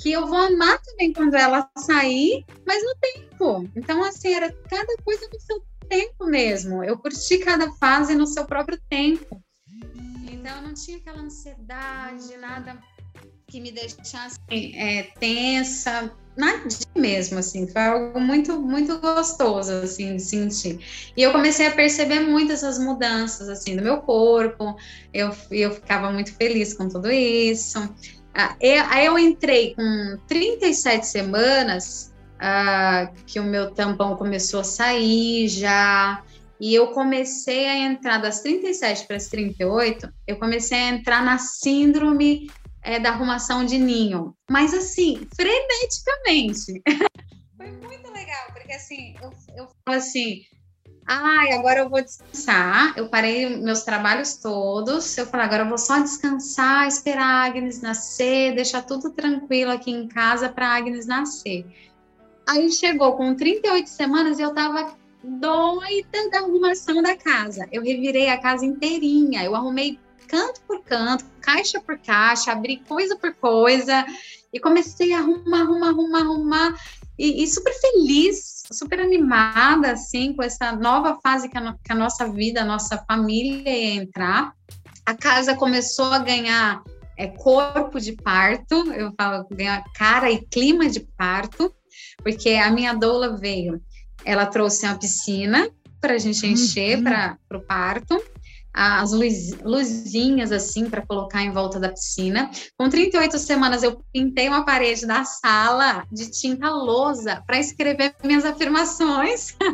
[0.00, 3.70] que eu vou amar também quando ela sair, mas no tempo.
[3.76, 6.84] Então assim, era cada coisa no seu tempo mesmo.
[6.84, 9.42] Eu curti cada fase no seu próprio tempo.
[10.30, 12.78] Então não tinha aquela ansiedade, nada
[13.48, 20.22] que me deixasse é, tensa, nadinha mesmo, assim, foi algo muito, muito gostoso, assim, de
[20.22, 20.78] sentir.
[21.16, 24.76] E eu comecei a perceber muito essas mudanças, assim, do meu corpo,
[25.14, 27.78] eu, eu ficava muito feliz com tudo isso.
[28.34, 28.54] Ah,
[28.90, 36.22] aí eu entrei com 37 semanas, ah, que o meu tampão começou a sair já,
[36.60, 41.38] e eu comecei a entrar das 37 para as 38, eu comecei a entrar na
[41.38, 42.50] síndrome
[42.88, 44.34] é, da arrumação de ninho.
[44.50, 46.82] Mas assim, freneticamente.
[47.58, 50.40] Foi muito legal, porque assim, eu, eu falo assim,
[51.06, 52.94] ai, agora eu vou descansar.
[52.96, 55.18] Eu parei meus trabalhos todos.
[55.18, 59.90] Eu falei, agora eu vou só descansar, esperar a Agnes nascer, deixar tudo tranquilo aqui
[59.90, 61.66] em casa para a Agnes nascer.
[62.48, 67.68] Aí chegou com 38 semanas e eu tava doida da arrumação da casa.
[67.70, 69.44] Eu revirei a casa inteirinha.
[69.44, 74.04] Eu arrumei canto por canto, caixa por caixa, abri coisa por coisa
[74.52, 76.74] e comecei a arrumar, arrumar, arrumar, arrumar
[77.18, 81.96] e, e super feliz, super animada assim com essa nova fase que a, que a
[81.96, 84.52] nossa vida, a nossa família ia entrar.
[85.04, 86.82] A casa começou a ganhar
[87.16, 91.74] é, corpo de parto, eu falo ganhar cara e clima de parto,
[92.22, 93.82] porque a minha doula veio,
[94.24, 95.68] ela trouxe uma piscina
[96.00, 97.04] para a gente encher uhum.
[97.04, 98.22] para o parto
[98.78, 102.48] as luz, luzinhas assim para colocar em volta da piscina.
[102.78, 108.44] Com 38 semanas eu pintei uma parede da sala de tinta lousa para escrever minhas
[108.44, 109.56] afirmações.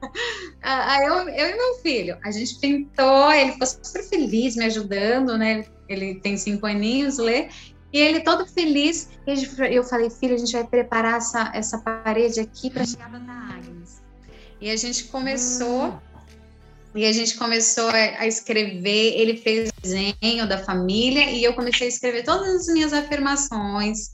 [0.62, 5.36] Aí eu, eu e meu filho, a gente pintou, ele ficou super feliz me ajudando,
[5.36, 5.64] né?
[5.88, 7.48] Ele tem cinco aninhos, lê,
[7.92, 9.08] e ele todo feliz.
[9.70, 13.32] eu falei, filho, a gente vai preparar essa, essa parede aqui para a chegada da
[13.32, 14.02] Agnes.
[14.60, 15.98] E a gente começou hum.
[16.94, 21.90] E a gente começou a, escrever, ele fez desenho da família e eu comecei a
[21.90, 24.10] escrever todas as minhas afirmações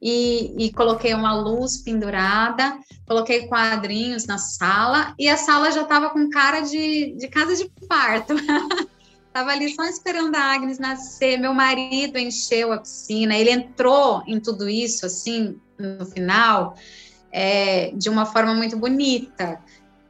[0.00, 6.10] e, e coloquei uma luz pendurada, coloquei quadrinhos na sala e a sala já estava
[6.10, 8.34] com cara de, de casa de parto.
[9.32, 11.38] Tava ali só esperando a Agnes nascer.
[11.38, 16.74] Meu marido encheu a piscina, ele entrou em tudo isso assim no final
[17.32, 19.60] é, de uma forma muito bonita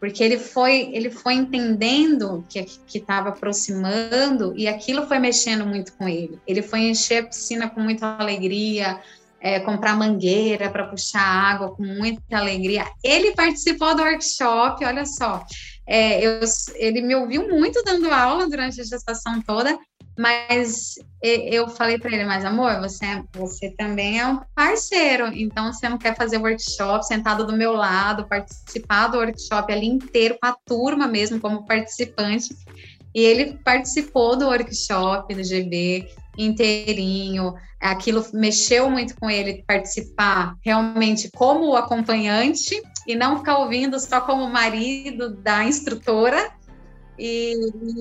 [0.01, 6.09] porque ele foi ele foi entendendo que estava aproximando e aquilo foi mexendo muito com
[6.09, 6.41] ele.
[6.47, 8.99] Ele foi encher a piscina com muita alegria,
[9.39, 12.87] é, comprar mangueira para puxar água com muita alegria.
[13.05, 15.45] Ele participou do workshop, olha só.
[15.87, 16.41] É, eu,
[16.77, 19.79] ele me ouviu muito dando aula durante a gestação toda
[20.19, 25.89] mas eu falei para ele, mas amor, você, você também é um parceiro, então você
[25.89, 30.57] não quer fazer workshop sentado do meu lado, participar do workshop ali inteiro com a
[30.67, 32.55] turma mesmo como participante.
[33.15, 37.55] E ele participou do workshop do GB inteirinho.
[37.81, 44.49] Aquilo mexeu muito com ele participar realmente como acompanhante e não ficar ouvindo só como
[44.49, 46.53] marido da instrutora.
[47.23, 47.55] E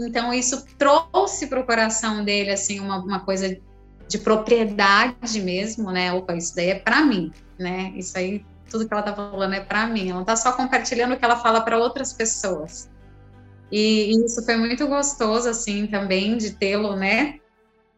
[0.07, 3.59] então isso trouxe para o coração dele assim uma, uma coisa
[4.07, 6.13] de propriedade mesmo, né?
[6.13, 7.91] Opa, isso daí é para mim, né?
[7.97, 10.09] Isso aí, tudo que ela tá falando é para mim.
[10.09, 12.89] Ela não tá só compartilhando o que ela fala para outras pessoas.
[13.69, 17.39] E, e isso foi muito gostoso, assim, também de tê-lo, né?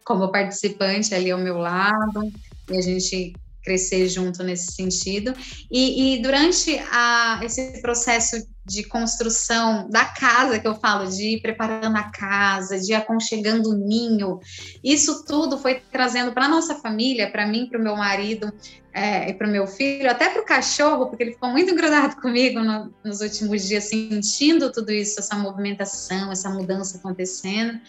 [0.03, 2.29] Como participante ali ao meu lado,
[2.69, 5.33] e a gente crescer junto nesse sentido.
[5.71, 11.41] E, e durante a, esse processo de construção da casa, que eu falo, de ir
[11.41, 14.39] preparando a casa, de ir aconchegando o ninho,
[14.83, 18.51] isso tudo foi trazendo para nossa família, para mim, para o meu marido
[18.93, 22.15] é, e para o meu filho, até para o cachorro, porque ele ficou muito grudado
[22.21, 27.79] comigo no, nos últimos dias, sentindo tudo isso, essa movimentação, essa mudança acontecendo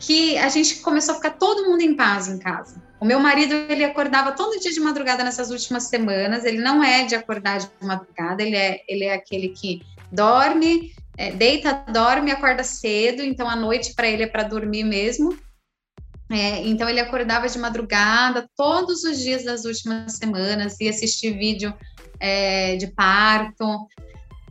[0.00, 2.82] que a gente começou a ficar todo mundo em paz em casa.
[2.98, 7.04] O meu marido, ele acordava todo dia de madrugada nessas últimas semanas, ele não é
[7.04, 12.64] de acordar de madrugada, ele é, ele é aquele que dorme, é, deita, dorme, acorda
[12.64, 15.38] cedo, então a noite para ele é para dormir mesmo.
[16.32, 21.74] É, então ele acordava de madrugada todos os dias das últimas semanas, ia assistir vídeo
[22.18, 23.88] é, de parto,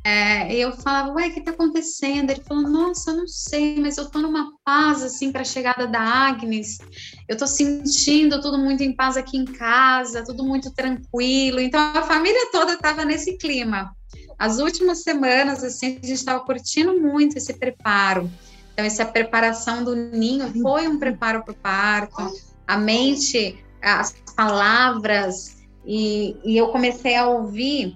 [0.10, 2.32] é, eu falava, ué, o que está acontecendo?
[2.32, 5.86] Ele falou, nossa, eu não sei, mas eu estou numa paz, assim, para a chegada
[5.86, 6.80] da Agnes.
[7.28, 11.60] Eu estou sentindo tudo muito em paz aqui em casa, tudo muito tranquilo.
[11.60, 13.96] Então, a família toda estava nesse clima.
[14.40, 18.28] As últimas semanas, assim, a gente estava curtindo muito esse preparo.
[18.74, 22.34] Então, essa preparação do ninho foi um preparo para o parto.
[22.66, 27.96] A mente, as palavras, e, e eu comecei a ouvir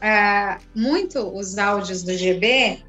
[0.00, 2.82] uh, muito os áudios do GB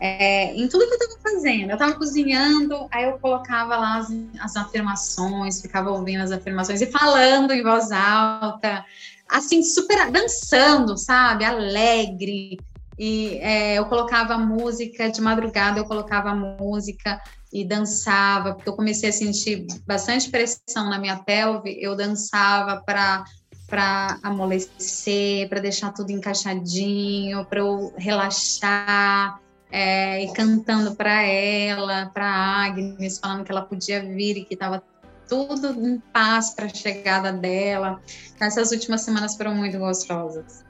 [0.00, 1.70] é, em tudo que eu estava fazendo.
[1.70, 4.08] Eu estava cozinhando, aí eu colocava lá as,
[4.40, 8.84] as, afirmações, ficava ouvindo as afirmações e falando em voz alta,
[9.28, 11.44] assim, super dançando, sabe?
[11.44, 12.58] Alegre.
[12.98, 17.20] E é, eu colocava música de madrugada, eu colocava música
[17.52, 23.24] e dançava, porque eu comecei a sentir bastante pressão na minha pelve, eu dançava para
[23.68, 32.26] para amolecer, para deixar tudo encaixadinho, para eu relaxar, é, e cantando para ela, para
[32.26, 34.82] Agnes, falando que ela podia vir e que estava
[35.28, 38.00] tudo em paz para a chegada dela.
[38.40, 40.64] Essas últimas semanas foram muito gostosas.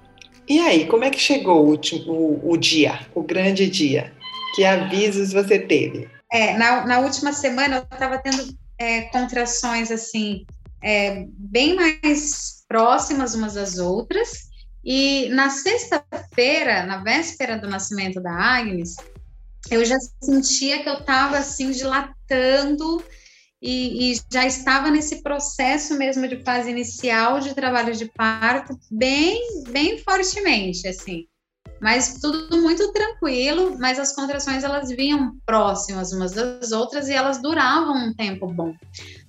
[0.49, 4.13] E aí, como é que chegou o, o, o dia, o grande dia?
[4.55, 6.09] Que avisos você teve?
[6.33, 10.45] É, na, na última semana eu estava tendo é, contrações assim,
[10.83, 14.49] é, bem mais próximas umas das outras.
[14.85, 18.95] E na sexta-feira, na véspera do nascimento da Agnes,
[19.71, 23.03] eu já sentia que eu estava assim dilatando
[23.61, 29.65] e, e, já estava nesse processo mesmo de fase inicial de trabalho de parto bem
[29.71, 31.27] bem fortemente assim
[31.81, 37.43] mas tudo muito tranquilo mas as contrações elas vinham próximas umas das outras e elas
[37.43, 38.73] duravam um tempo bom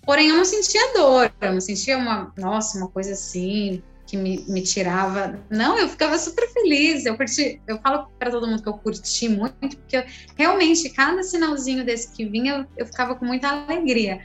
[0.01, 4.43] Porém, eu não sentia dor, eu não sentia uma, nossa, uma coisa assim que me,
[4.47, 5.39] me tirava.
[5.51, 7.05] Não, eu ficava super feliz.
[7.05, 10.03] Eu curti, eu falo para todo mundo que eu curti muito, porque eu,
[10.35, 14.19] realmente cada sinalzinho desse que vinha, eu, eu ficava com muita alegria.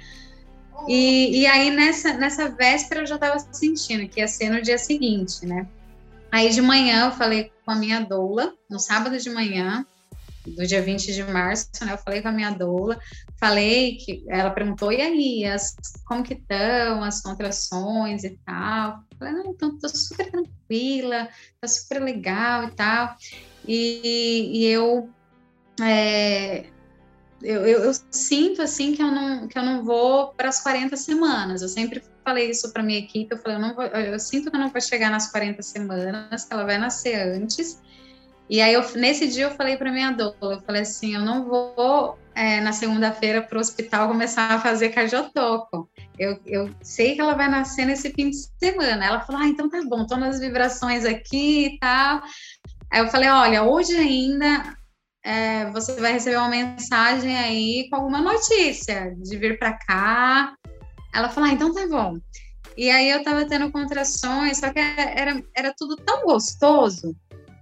[0.88, 4.78] E, e aí, nessa, nessa véspera, eu já estava sentindo que ia ser no dia
[4.78, 5.66] seguinte, né?
[6.32, 9.86] Aí de manhã eu falei com a minha doula, no sábado de manhã,
[10.46, 11.92] do dia 20 de março, né?
[11.92, 12.98] Eu falei com a minha doula,
[13.38, 19.04] falei que ela perguntou, e aí, as, como que estão as contrações e tal?
[19.12, 21.28] Eu falei, não, então tô super tranquila,
[21.60, 23.16] tá super legal e tal.
[23.66, 25.08] E, e eu,
[25.80, 26.66] é,
[27.42, 30.96] eu, eu, eu, sinto assim que eu não, que eu não vou para as 40
[30.96, 31.62] semanas.
[31.62, 34.56] Eu sempre falei isso para minha equipe, eu falei, eu, não vou, eu sinto que
[34.56, 37.82] eu não vou chegar nas 40 semanas, que ela vai nascer antes.
[38.48, 41.44] E aí, eu, nesse dia, eu falei para minha doula, eu falei assim, eu não
[41.44, 45.88] vou é, na segunda-feira para o hospital começar a fazer cardiotoco.
[46.18, 49.06] Eu, eu sei que ela vai nascer nesse fim de semana.
[49.06, 52.22] Ela falou, ah, então tá bom, tô nas vibrações aqui e tal.
[52.90, 54.76] Aí eu falei, olha, hoje ainda
[55.24, 60.54] é, você vai receber uma mensagem aí com alguma notícia de vir para cá.
[61.14, 62.18] Ela falou, ah, então tá bom.
[62.76, 67.16] E aí eu tava tendo contrações, só que era, era tudo tão gostoso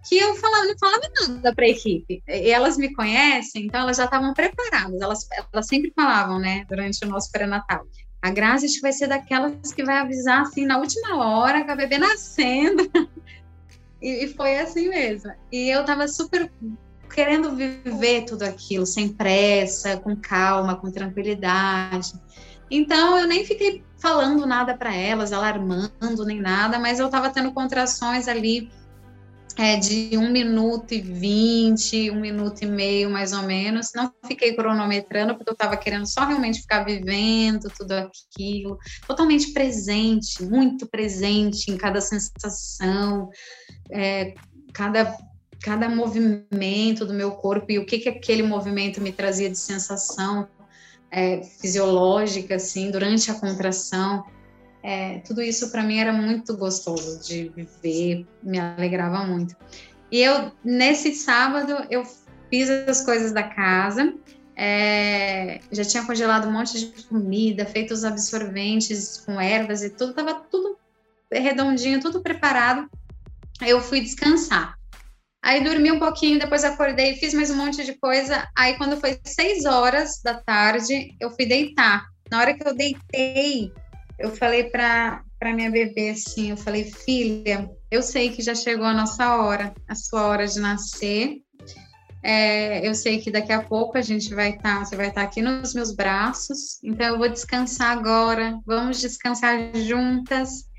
[0.09, 2.22] que eu falava, não falava nada para a equipe.
[2.26, 5.00] E elas me conhecem, então elas já estavam preparadas.
[5.00, 7.86] Elas, elas sempre falavam, né, durante o nosso pré-natal.
[8.20, 11.98] A Grazi vai ser daquelas que vai avisar assim na última hora, com a bebê
[11.98, 12.88] nascendo.
[14.00, 15.32] e, e, foi assim mesmo.
[15.50, 16.50] E eu estava super
[17.12, 22.12] querendo viver tudo aquilo sem pressa, com calma, com tranquilidade.
[22.70, 27.53] Então eu nem fiquei falando nada para elas, alarmando nem nada, mas eu estava tendo
[27.53, 28.70] contrações ali
[29.59, 33.90] é, de um minuto e vinte, um minuto e meio mais ou menos.
[33.94, 40.42] Não fiquei cronometrando, porque eu estava querendo só realmente ficar vivendo tudo aquilo, totalmente presente,
[40.42, 43.28] muito presente em cada sensação,
[43.90, 44.34] é,
[44.72, 45.16] cada,
[45.62, 50.48] cada movimento do meu corpo e o que, que aquele movimento me trazia de sensação
[51.11, 54.24] é, fisiológica, assim, durante a contração.
[54.83, 59.57] É, tudo isso para mim era muito gostoso de viver, me alegrava muito.
[60.11, 62.03] E eu, nesse sábado, eu
[62.51, 64.12] fiz as coisas da casa,
[64.57, 70.11] é, já tinha congelado um monte de comida, feito os absorventes com ervas e tudo,
[70.11, 70.76] estava tudo
[71.33, 72.91] redondinho, tudo preparado.
[73.64, 74.76] Eu fui descansar.
[75.43, 78.47] Aí dormi um pouquinho, depois acordei, fiz mais um monte de coisa.
[78.57, 82.07] Aí quando foi seis horas da tarde, eu fui deitar.
[82.30, 83.72] Na hora que eu deitei,
[84.23, 88.95] eu falei para minha bebê assim, eu falei, filha, eu sei que já chegou a
[88.95, 91.43] nossa hora, a sua hora de nascer.
[92.23, 95.23] É, eu sei que daqui a pouco a gente vai estar, tá, você vai estar
[95.23, 100.70] tá aqui nos meus braços, então eu vou descansar agora, vamos descansar juntas.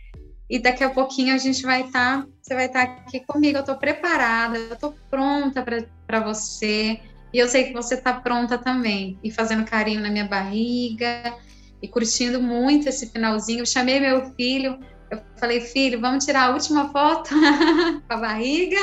[0.49, 3.57] E daqui a pouquinho a gente vai estar, tá, você vai estar tá aqui comigo,
[3.57, 5.61] eu estou preparada, eu estou pronta
[6.07, 6.97] para você.
[7.33, 11.35] E eu sei que você está pronta também, e fazendo carinho na minha barriga,
[11.83, 13.59] e curtindo muito esse finalzinho.
[13.59, 14.79] Eu chamei meu filho,
[15.11, 17.29] eu falei, filho, vamos tirar a última foto
[18.07, 18.79] com a barriga.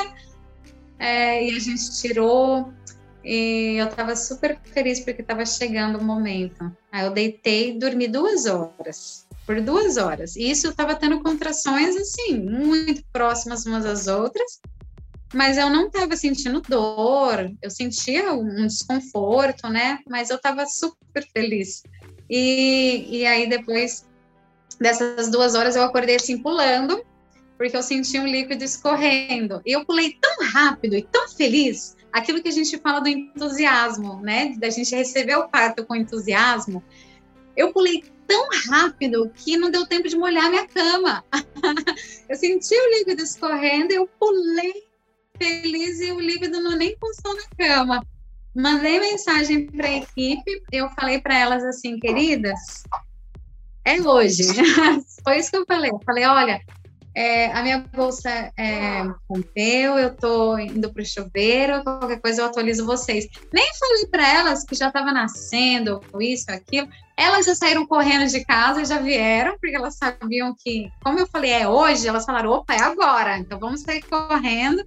[0.99, 2.71] É, e a gente tirou.
[3.25, 6.71] E eu estava super feliz porque estava chegando o momento.
[6.93, 9.27] Aí eu deitei e dormi duas horas.
[9.47, 10.37] Por duas horas.
[10.37, 14.61] E isso eu estava tendo contrações, assim, muito próximas umas das outras.
[15.33, 20.01] Mas eu não estava sentindo dor, eu sentia um desconforto, né?
[20.07, 21.83] Mas eu estava super feliz
[22.31, 24.07] e, e aí, depois
[24.81, 27.05] dessas duas horas, eu acordei assim, pulando,
[27.59, 29.61] porque eu senti um líquido escorrendo.
[29.67, 34.21] E eu pulei tão rápido e tão feliz, aquilo que a gente fala do entusiasmo,
[34.23, 34.55] né?
[34.57, 36.83] Da gente receber o parto com entusiasmo.
[37.57, 41.25] Eu pulei tão rápido que não deu tempo de molhar minha cama.
[42.29, 44.85] eu senti o líquido escorrendo, eu pulei
[45.37, 48.07] feliz e o líquido não nem passou na cama.
[48.55, 52.83] Mandei mensagem para a equipe, eu falei para elas assim, queridas,
[53.85, 54.43] é hoje.
[55.23, 55.91] Foi isso que eu falei.
[55.91, 56.61] Eu falei, olha,
[57.15, 62.47] é, a minha bolsa é, rompeu, eu estou indo para o chuveiro, qualquer coisa eu
[62.47, 63.27] atualizo vocês.
[63.53, 66.89] Nem falei para elas que já estava nascendo, isso, aquilo.
[67.17, 71.51] Elas já saíram correndo de casa, já vieram, porque elas sabiam que, como eu falei,
[71.51, 74.83] é hoje, elas falaram, opa, é agora, então vamos sair correndo.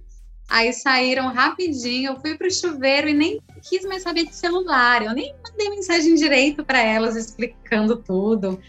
[0.48, 5.02] Aí saíram rapidinho, eu fui para o chuveiro e nem quis mais saber de celular,
[5.02, 8.60] eu nem mandei mensagem direito para elas explicando tudo.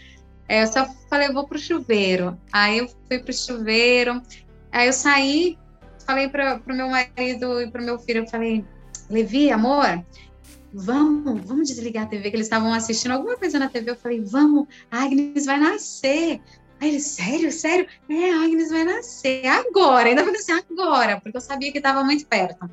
[0.48, 2.38] É, eu só falei, eu vou para o chuveiro.
[2.52, 4.22] Aí eu fui para o chuveiro,
[4.72, 5.58] aí eu saí,
[6.06, 8.64] falei para o meu marido e para o meu filho, eu falei,
[9.10, 10.04] Levi, amor,
[10.72, 13.90] vamos, vamos desligar a TV, que eles estavam assistindo alguma coisa na TV.
[13.90, 16.40] Eu falei, vamos, Agnes vai nascer.
[16.80, 17.86] Aí ele, sério, sério?
[18.08, 20.08] É, a Agnes vai nascer agora.
[20.08, 22.70] Ainda falei assim, agora, porque eu sabia que estava muito perto.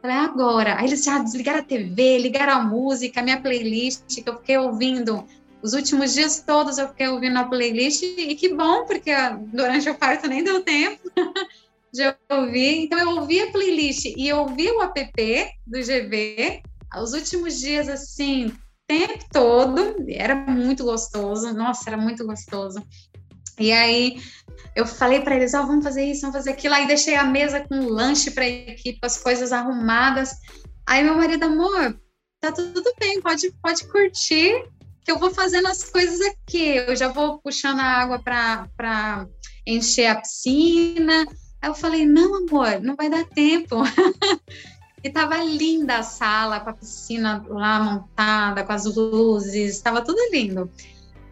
[0.00, 0.76] Falei, agora.
[0.78, 4.58] Aí eles já desligaram a TV, ligaram a música, a minha playlist, que eu fiquei
[4.58, 5.24] ouvindo.
[5.62, 9.12] Os últimos dias todos eu fiquei ouvindo a playlist, e que bom, porque
[9.52, 11.00] durante o parto nem deu tempo
[11.94, 12.84] de ouvir.
[12.84, 16.62] Então eu ouvi a playlist e eu ouvi o app do GV.
[17.00, 18.52] Os últimos dias, assim,
[18.88, 22.82] tempo todo, era muito gostoso, nossa, era muito gostoso.
[23.58, 24.20] E aí
[24.74, 26.74] eu falei para eles, ó, oh, vamos fazer isso, vamos fazer aquilo.
[26.74, 30.34] Aí deixei a mesa com lanche para a equipe, as coisas arrumadas.
[30.86, 31.98] Aí meu marido, amor,
[32.40, 34.52] tá tudo bem, pode, pode curtir,
[35.04, 36.76] que eu vou fazendo as coisas aqui.
[36.76, 39.26] Eu já vou puxando a água para
[39.66, 41.26] encher a piscina.
[41.60, 43.76] Aí eu falei, não, amor, não vai dar tempo.
[45.02, 50.18] e tava linda a sala, com a piscina lá montada, com as luzes, estava tudo
[50.30, 50.70] lindo.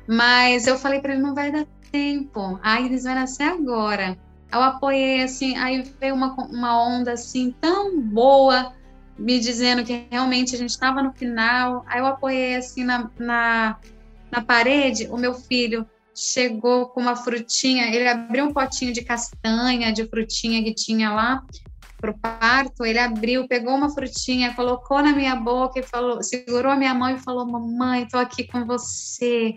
[0.08, 4.18] Mas eu falei para ele, não vai dar tempo, a Agnes vai nascer agora.
[4.52, 8.74] Eu apoiei assim, aí veio uma, uma onda assim tão boa,
[9.16, 11.84] me dizendo que realmente a gente estava no final.
[11.86, 13.78] Aí eu apoiei assim na, na,
[14.30, 19.92] na parede, o meu filho chegou com uma frutinha, ele abriu um potinho de castanha,
[19.92, 21.44] de frutinha que tinha lá
[22.00, 26.72] para o parto, ele abriu, pegou uma frutinha, colocou na minha boca e falou, segurou
[26.72, 29.54] a minha mão e falou: "Mamãe, estou aqui com você".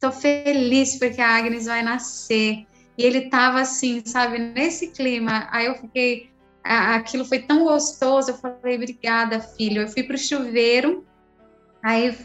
[0.00, 2.66] Tô feliz porque a Agnes vai nascer.
[2.98, 5.48] E ele tava assim, sabe, nesse clima.
[5.50, 6.30] Aí eu fiquei.
[6.62, 8.30] aquilo foi tão gostoso.
[8.30, 9.82] Eu falei, obrigada, filho.
[9.82, 11.06] Eu fui para o chuveiro,
[11.82, 12.16] aí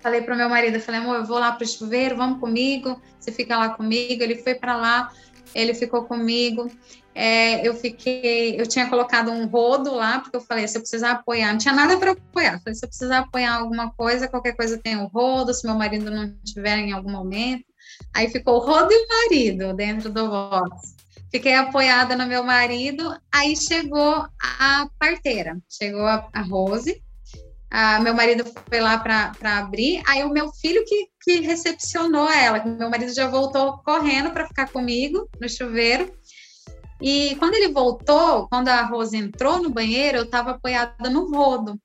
[0.00, 3.00] falei para o meu marido, falei, amor, eu vou lá para o chuveiro, vamos comigo,
[3.20, 4.22] você fica lá comigo.
[4.22, 5.12] Ele foi para lá,
[5.54, 6.70] ele ficou comigo.
[7.14, 11.12] É, eu fiquei, eu tinha colocado um rodo lá, porque eu falei, se eu precisar
[11.12, 12.60] apoiar, não tinha nada para apoiar.
[12.60, 16.10] falei, se eu precisar apoiar alguma coisa, qualquer coisa tem o rodo, se meu marido
[16.10, 17.64] não estiver em algum momento.
[18.12, 20.96] Aí ficou o rodo e o marido dentro do box.
[21.30, 27.02] Fiquei apoiada no meu marido, aí chegou a parteira, chegou a, a Rose,
[28.02, 32.88] meu marido foi lá para abrir, aí o meu filho que, que recepcionou ela, meu
[32.88, 36.12] marido já voltou correndo para ficar comigo no chuveiro,
[37.06, 41.78] e quando ele voltou, quando a Rose entrou no banheiro, eu estava apoiada no rodo.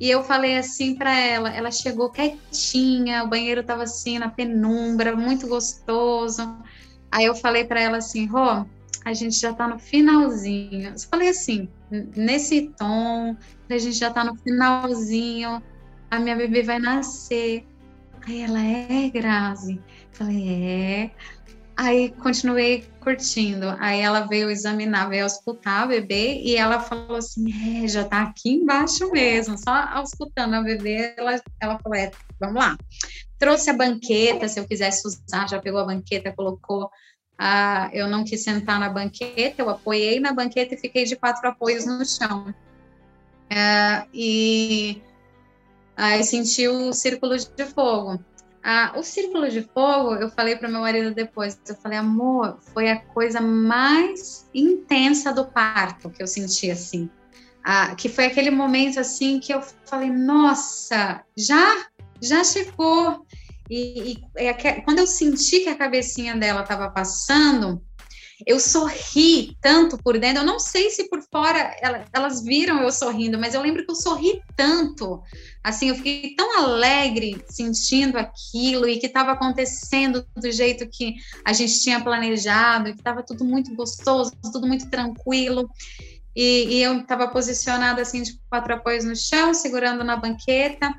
[0.00, 5.14] E eu falei assim para ela, ela chegou quietinha, o banheiro estava assim na penumbra,
[5.14, 6.42] muito gostoso.
[7.12, 8.66] Aí eu falei para ela assim, Rô,
[9.04, 10.94] a gente já está no finalzinho.
[10.94, 11.68] Eu falei assim,
[12.16, 13.36] nesse tom,
[13.70, 15.62] a gente já está no finalzinho,
[16.10, 17.64] a minha bebê vai nascer.
[18.26, 19.74] Aí ela é, Grazi?
[19.74, 21.10] Eu falei, é.
[21.82, 23.74] Aí continuei curtindo.
[23.78, 27.50] Aí ela veio examinar, veio auscultar a bebê e ela falou assim:
[27.82, 31.14] é, já tá aqui embaixo mesmo, só auscultando a bebê.
[31.16, 32.76] Ela, ela falou: é, vamos lá.
[33.38, 36.90] Trouxe a banqueta, se eu quisesse usar, já pegou a banqueta, colocou.
[37.38, 41.48] Ah, eu não quis sentar na banqueta, eu apoiei na banqueta e fiquei de quatro
[41.48, 42.54] apoios no chão.
[43.48, 45.02] É, e
[45.96, 48.22] aí senti o círculo de fogo.
[48.62, 52.90] Ah, o círculo de fogo, eu falei para meu marido depois, eu falei, amor, foi
[52.90, 57.08] a coisa mais intensa do parto que eu senti assim.
[57.64, 61.86] Ah, que foi aquele momento assim que eu falei, nossa, já,
[62.20, 63.24] já chegou.
[63.68, 67.82] E, e, e quando eu senti que a cabecinha dela estava passando,
[68.46, 70.42] eu sorri tanto por dentro.
[70.42, 71.76] Eu não sei se por fora
[72.12, 75.22] elas viram eu sorrindo, mas eu lembro que eu sorri tanto.
[75.62, 81.14] Assim, eu fiquei tão alegre sentindo aquilo e que estava acontecendo do jeito que
[81.44, 85.68] a gente tinha planejado, que estava tudo muito gostoso, tudo muito tranquilo.
[86.34, 90.92] E, e eu estava posicionada assim de quatro apoios no chão, segurando na banqueta.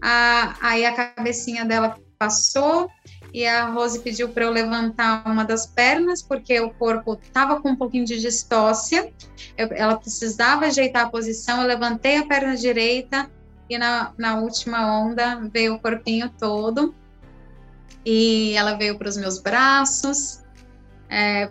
[0.00, 2.88] Aí a cabecinha dela passou
[3.32, 7.70] e a Rose pediu para eu levantar uma das pernas, porque o corpo estava com
[7.70, 9.12] um pouquinho de distócia,
[9.56, 13.30] eu, ela precisava ajeitar a posição, eu levantei a perna direita
[13.68, 16.94] e na, na última onda veio o corpinho todo,
[18.04, 20.44] e ela veio para os meus braços,
[21.10, 21.50] é,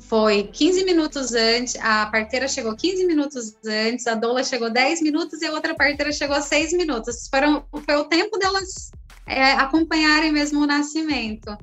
[0.00, 5.40] foi 15 minutos antes, a parteira chegou 15 minutos antes, a doula chegou 10 minutos
[5.40, 7.28] e a outra parteira chegou 6 minutos.
[7.28, 8.90] Foram, foi o tempo delas
[9.26, 11.56] é, acompanharem mesmo o nascimento.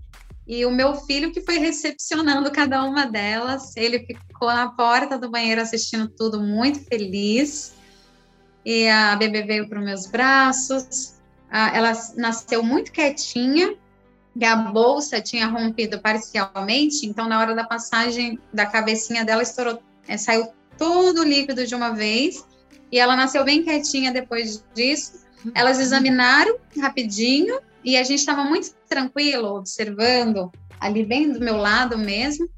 [0.48, 5.30] E o meu filho que foi recepcionando cada uma delas, ele ficou na porta do
[5.30, 7.74] banheiro assistindo tudo, muito feliz.
[8.66, 11.16] E a bebê veio para os meus braços.
[11.50, 13.76] Ela nasceu muito quietinha,
[14.36, 19.82] e a bolsa tinha rompido parcialmente, então na hora da passagem da cabecinha dela estourou,
[20.08, 20.48] é, saiu
[20.78, 22.46] todo o líquido de uma vez.
[22.92, 25.26] E ela nasceu bem quietinha depois disso.
[25.54, 31.98] Elas examinaram rapidinho e a gente estava muito tranquilo, observando ali bem do meu lado
[31.98, 32.50] mesmo.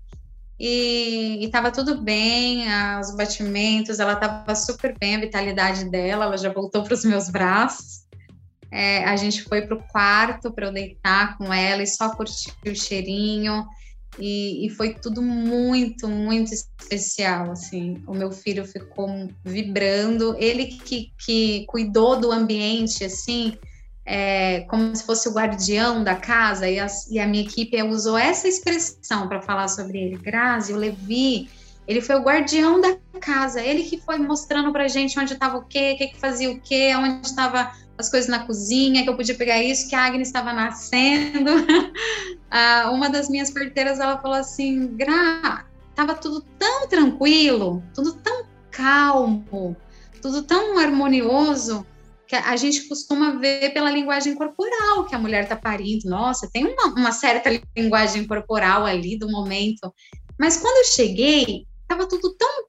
[0.59, 2.65] E estava tudo bem,
[2.99, 7.29] os batimentos, ela estava super bem, a vitalidade dela, ela já voltou para os meus
[7.29, 8.03] braços.
[8.71, 12.53] É, a gente foi para o quarto para eu deitar com ela e só curtir
[12.65, 13.65] o cheirinho.
[14.19, 19.07] E, e, foi tudo muito, muito especial, assim, o meu filho ficou
[19.43, 23.57] vibrando, ele que, que cuidou do ambiente, assim,
[24.05, 28.17] é, como se fosse o guardião da casa, e a, e a minha equipe usou
[28.17, 31.49] essa expressão para falar sobre ele, Grazi, o Levi,
[31.87, 35.65] ele foi o guardião da casa, ele que foi mostrando para gente onde estava o
[35.65, 39.15] quê, o que, que fazia o quê, onde estava as coisas na cozinha, que eu
[39.15, 41.51] podia pegar isso, que a Agnes estava nascendo.
[42.49, 45.65] ah, uma das minhas parteiras, ela falou assim, Gra,
[45.95, 49.75] tava tudo tão tranquilo, tudo tão calmo,
[50.21, 51.85] tudo tão harmonioso,
[52.27, 56.09] que a gente costuma ver pela linguagem corporal que a mulher está parindo.
[56.09, 59.93] Nossa, tem uma, uma, certa linguagem corporal ali do momento.
[60.39, 62.65] Mas quando eu cheguei, estava tudo tão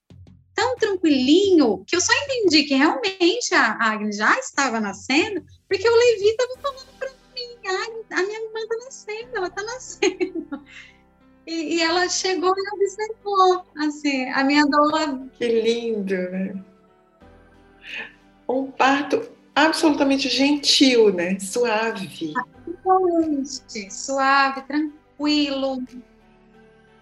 [0.55, 5.95] tão tranquilinho que eu só entendi que realmente a Agnes já estava nascendo, porque o
[5.95, 10.65] Levi estava falando para mim, a, a minha irmã está nascendo, ela está nascendo.
[11.47, 15.29] E, e, ela chegou e observou, assim, a minha doula...
[15.39, 16.65] Que lindo, né?
[18.49, 21.39] Um parto absolutamente gentil, né?
[21.39, 22.33] Suave.
[22.35, 25.85] Absolutamente, suave, tranquilo.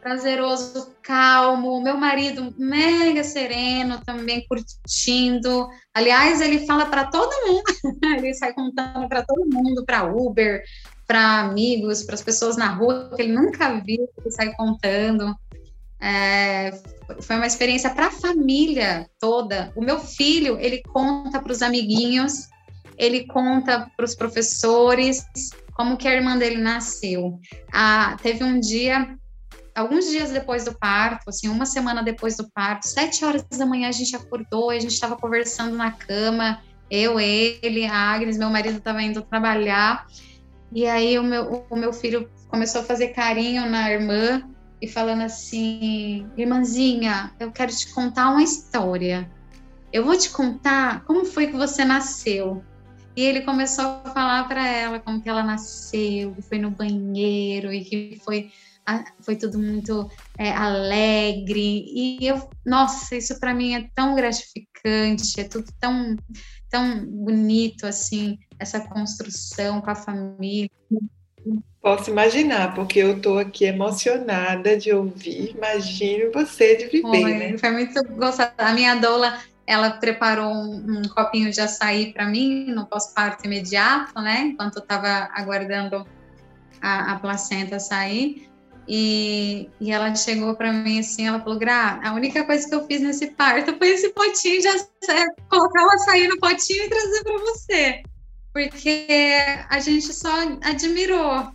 [0.02, 1.80] Prazeroso, calmo.
[1.80, 5.68] Meu marido mega sereno, também curtindo.
[5.94, 7.62] Aliás, ele fala para todo mundo,
[8.18, 10.62] ele sai contando para todo mundo, para Uber,
[11.06, 15.34] para amigos, para as pessoas na rua que ele nunca viu, ele sai contando.
[16.00, 16.72] É,
[17.20, 19.72] foi uma experiência para a família toda.
[19.76, 22.48] O meu filho, ele conta para os amiguinhos,
[22.98, 25.24] ele conta para os professores
[25.74, 27.38] como que a irmã dele nasceu.
[27.72, 29.16] Ah, teve um dia
[29.74, 33.88] alguns dias depois do parto, assim, uma semana depois do parto, sete horas da manhã
[33.88, 36.60] a gente acordou, a gente estava conversando na cama,
[36.90, 40.06] eu, ele, a Agnes, meu marido estava indo trabalhar,
[40.70, 44.42] e aí o meu, o meu filho começou a fazer carinho na irmã
[44.80, 49.30] e falando assim, irmãzinha, eu quero te contar uma história.
[49.92, 52.64] Eu vou te contar como foi que você nasceu.
[53.14, 57.72] E ele começou a falar para ela como que ela nasceu, que foi no banheiro
[57.72, 58.50] e que foi
[59.20, 60.08] foi tudo muito
[60.38, 66.16] é, alegre e eu, nossa, isso para mim é tão gratificante, é tudo tão
[66.68, 70.70] tão bonito assim, essa construção com a família.
[71.82, 75.54] Posso imaginar, porque eu estou aqui emocionada de ouvir.
[75.54, 77.58] Imagine você de viver, foi, né?
[77.58, 78.50] Foi muito gostoso.
[78.56, 84.14] A minha doula, ela preparou um, um copinho de açaí para mim no pós-parto imediato,
[84.20, 84.52] né?
[84.52, 86.06] Enquanto eu estava aguardando
[86.80, 88.48] a, a placenta sair.
[88.88, 92.86] E, e ela chegou para mim assim, ela falou, Gra, a única coisa que eu
[92.86, 97.22] fiz nesse parto foi esse potinho de açaí, colocar o açaí no potinho e trazer
[97.22, 98.02] para você.
[98.52, 100.30] Porque a gente só
[100.62, 101.52] admirou,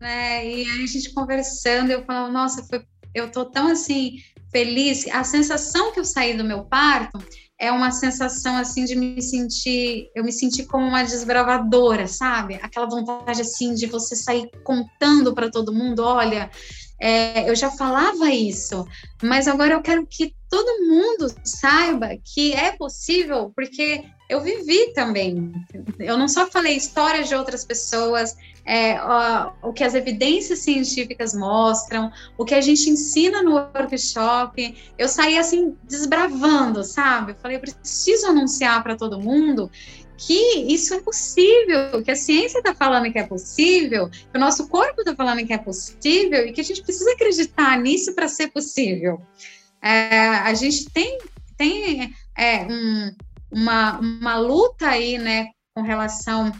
[0.00, 0.46] né?
[0.46, 2.84] E a gente conversando, eu falo, nossa, foi,
[3.14, 4.16] eu tô tão assim
[4.50, 5.06] feliz.
[5.08, 7.18] A sensação que eu saí do meu parto
[7.58, 12.56] é uma sensação assim de me sentir, eu me senti como uma desbravadora, sabe?
[12.56, 16.50] Aquela vontade assim de você sair contando para todo mundo, olha,
[17.00, 18.86] é, eu já falava isso,
[19.22, 25.52] mas agora eu quero que todo mundo saiba que é possível, porque eu vivi também.
[25.98, 31.34] Eu não só falei histórias de outras pessoas, é, ó, o que as evidências científicas
[31.34, 34.76] mostram, o que a gente ensina no workshop.
[34.96, 37.32] Eu saí assim desbravando, sabe?
[37.32, 39.70] Eu falei, eu preciso anunciar para todo mundo
[40.16, 44.68] que isso é possível, que a ciência está falando que é possível, que o nosso
[44.68, 48.48] corpo está falando que é possível e que a gente precisa acreditar nisso para ser
[48.48, 49.20] possível.
[49.82, 51.18] É, a gente tem,
[51.58, 53.12] tem é, um,
[53.50, 56.52] uma, uma luta aí, né, com relação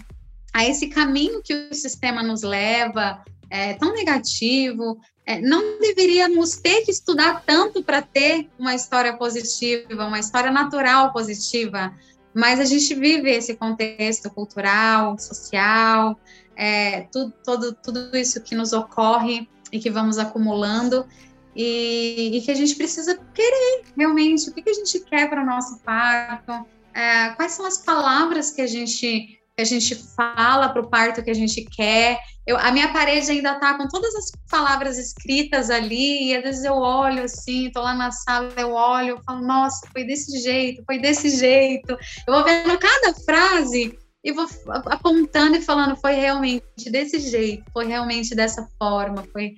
[0.55, 5.01] a esse caminho que o sistema nos leva, é, tão negativo.
[5.27, 11.13] É, não deveríamos ter que estudar tanto para ter uma história positiva, uma história natural
[11.13, 11.93] positiva,
[12.33, 16.19] mas a gente vive esse contexto cultural, social,
[16.55, 21.05] é, tudo, todo, tudo isso que nos ocorre e que vamos acumulando,
[21.57, 25.43] e, e que a gente precisa querer realmente o que, que a gente quer para
[25.43, 30.69] o nosso parto, é, quais são as palavras que a gente que a gente fala
[30.69, 32.19] para o parto que a gente quer.
[32.47, 36.65] Eu, a minha parede ainda está com todas as palavras escritas ali, e às vezes
[36.65, 40.83] eu olho assim, estou lá na sala, eu olho, eu falo, nossa, foi desse jeito,
[40.85, 41.97] foi desse jeito.
[42.27, 44.47] Eu vou vendo cada frase e vou
[44.87, 49.55] apontando e falando, foi realmente desse jeito, foi realmente dessa forma, foi.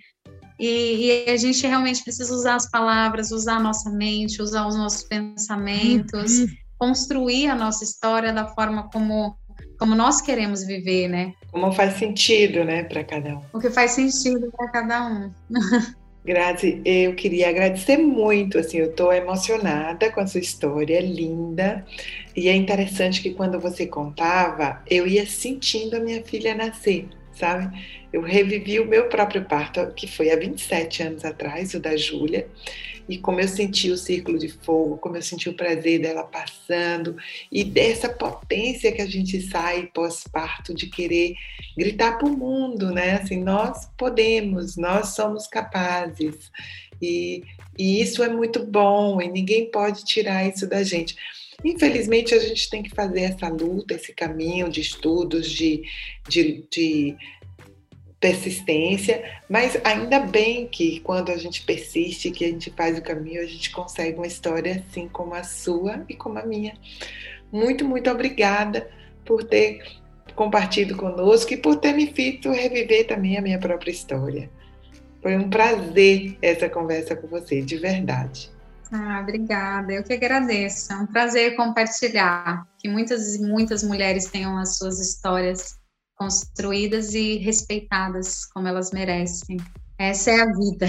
[0.58, 4.76] E, e a gente realmente precisa usar as palavras, usar a nossa mente, usar os
[4.76, 6.40] nossos pensamentos.
[6.40, 6.46] Uhum
[6.78, 9.36] construir a nossa história da forma como
[9.78, 11.32] como nós queremos viver, né?
[11.50, 13.42] Como faz sentido, né, para cada um.
[13.52, 15.30] O que faz sentido para cada um.
[16.24, 21.86] Grazi, eu queria agradecer muito, assim, eu estou emocionada com a sua história, linda,
[22.34, 27.70] e é interessante que quando você contava, eu ia sentindo a minha filha nascer, sabe?
[28.16, 32.48] Eu revivi o meu próprio parto, que foi há 27 anos atrás, o da Júlia,
[33.06, 37.14] e como eu senti o círculo de fogo, como eu senti o prazer dela passando
[37.52, 41.34] e dessa potência que a gente sai pós-parto de querer
[41.76, 43.16] gritar para o mundo, né?
[43.16, 46.50] Assim, nós podemos, nós somos capazes.
[47.02, 47.42] E,
[47.78, 51.14] e isso é muito bom e ninguém pode tirar isso da gente.
[51.64, 55.82] Infelizmente, a gente tem que fazer essa luta, esse caminho de estudos, de,
[56.28, 57.16] de, de
[58.20, 63.42] persistência, mas ainda bem que quando a gente persiste, que a gente faz o caminho,
[63.42, 66.74] a gente consegue uma história assim como a sua e como a minha.
[67.52, 68.88] Muito, muito obrigada
[69.24, 69.82] por ter
[70.34, 74.50] compartilhado conosco e por ter me feito reviver também a minha própria história.
[75.22, 78.50] Foi um prazer essa conversa com você, de verdade.
[78.92, 79.92] Ah, obrigada.
[79.92, 80.92] Eu que agradeço.
[80.92, 82.66] É um prazer compartilhar.
[82.78, 85.76] Que muitas e muitas mulheres tenham as suas histórias
[86.16, 89.58] construídas e respeitadas como elas merecem.
[89.98, 90.86] Essa é a vida.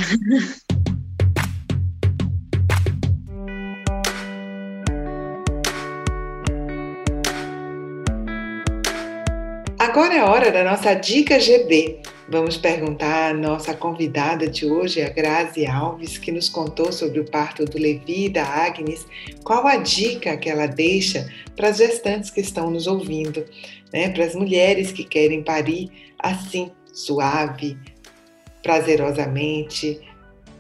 [9.79, 12.01] Agora é a hora da nossa dica GB.
[12.29, 17.25] Vamos perguntar à nossa convidada de hoje, a Grazi Alves, que nos contou sobre o
[17.25, 19.07] parto do Levi e da Agnes,
[19.45, 21.25] qual a dica que ela deixa
[21.55, 23.45] para as gestantes que estão nos ouvindo,
[23.93, 24.09] né?
[24.09, 27.77] para as mulheres que querem parir assim, suave,
[28.61, 30.01] prazerosamente,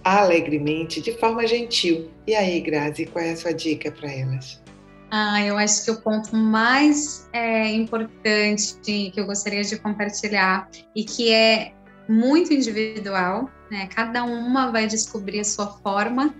[0.01, 2.09] alegremente, de forma gentil.
[2.25, 4.61] E aí, Grazi, qual é a sua dica para elas?
[5.09, 11.03] Ah, eu acho que o ponto mais é, importante que eu gostaria de compartilhar e
[11.03, 11.73] que é
[12.09, 13.87] muito individual, né?
[13.87, 16.35] Cada uma vai descobrir a sua forma,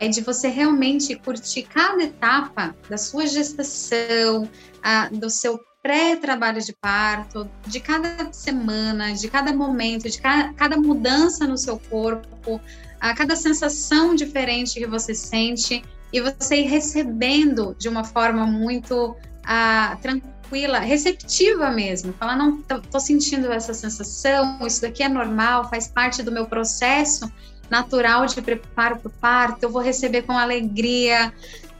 [0.00, 4.48] é de você realmente curtir cada etapa da sua gestação,
[4.82, 10.76] a, do seu pré-trabalho de parto, de cada semana, de cada momento, de cada, cada
[10.78, 12.60] mudança no seu corpo,
[12.98, 15.84] a cada sensação diferente que você sente
[16.14, 22.12] e você ir recebendo de uma forma muito ah, tranquila, receptiva mesmo.
[22.12, 27.28] Falar, não, tô sentindo essa sensação, isso daqui é normal, faz parte do meu processo
[27.68, 31.32] natural de preparo para o parto, eu vou receber com alegria.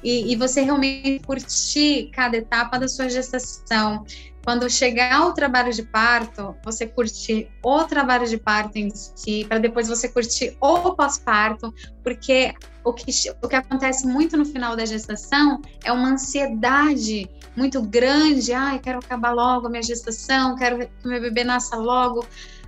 [0.03, 4.05] E, e, você realmente curtir cada etapa da sua gestação.
[4.45, 9.59] Quando chegar o trabalho de parto, você curtir o trabalho de parto em si, para
[9.59, 11.73] depois você curtir o pós-parto,
[12.03, 12.53] porque
[12.85, 13.11] o que,
[13.43, 18.53] o que acontece muito no final da gestação é uma ansiedade muito grande.
[18.53, 22.27] Ai, quero acabar logo a minha gestação, quero que meu bebê nasça logo.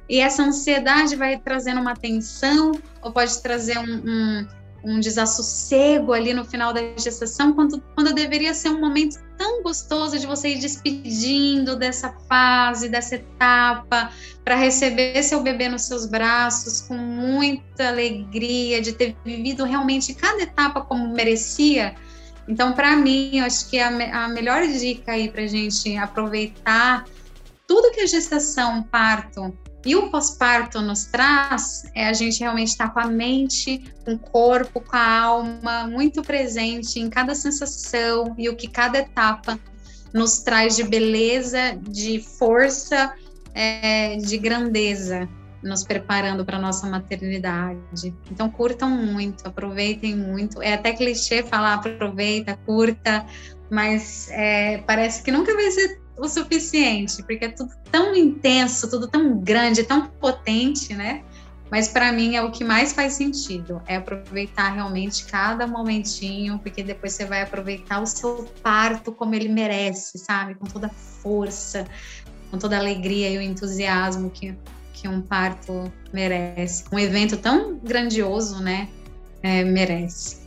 [0.09, 2.73] E essa ansiedade vai trazendo uma tensão,
[3.03, 4.47] ou pode trazer um, um
[4.87, 10.17] um desassossego ali no final da gestação, quando, quando deveria ser um momento tão gostoso
[10.17, 14.13] de você ir despedindo dessa fase, dessa etapa,
[14.45, 20.41] para receber seu bebê nos seus braços com muita alegria, de ter vivido realmente cada
[20.43, 21.97] etapa como merecia.
[22.47, 27.05] Então, para mim, eu acho que a, a melhor dica aí para gente aproveitar
[27.67, 29.53] tudo que a gestação, parto,
[29.87, 34.15] e o pós-parto nos traz é a gente realmente estar tá com a mente, com
[34.15, 39.57] o corpo, com a alma muito presente em cada sensação e o que cada etapa
[40.13, 43.15] nos traz de beleza, de força,
[43.55, 45.29] é, de grandeza,
[45.63, 48.13] nos preparando para nossa maternidade.
[48.29, 50.61] Então, curtam muito, aproveitem muito.
[50.61, 53.25] É até clichê falar aproveita, curta,
[53.71, 59.07] mas é, parece que nunca vai ser o suficiente, porque é tudo tão intenso, tudo
[59.07, 61.23] tão grande, tão potente, né?
[61.71, 66.83] Mas para mim é o que mais faz sentido, é aproveitar realmente cada momentinho, porque
[66.83, 70.55] depois você vai aproveitar o seu parto como ele merece, sabe?
[70.55, 71.85] Com toda a força,
[72.51, 74.57] com toda a alegria e o entusiasmo que,
[74.93, 76.85] que um parto merece.
[76.93, 78.89] Um evento tão grandioso, né?
[79.43, 80.47] É, merece.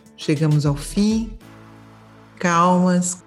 [0.21, 1.35] Chegamos ao fim,
[2.37, 3.23] calmas,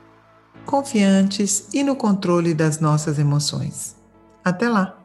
[0.65, 3.97] confiantes e no controle das nossas emoções.
[4.45, 5.04] Até lá!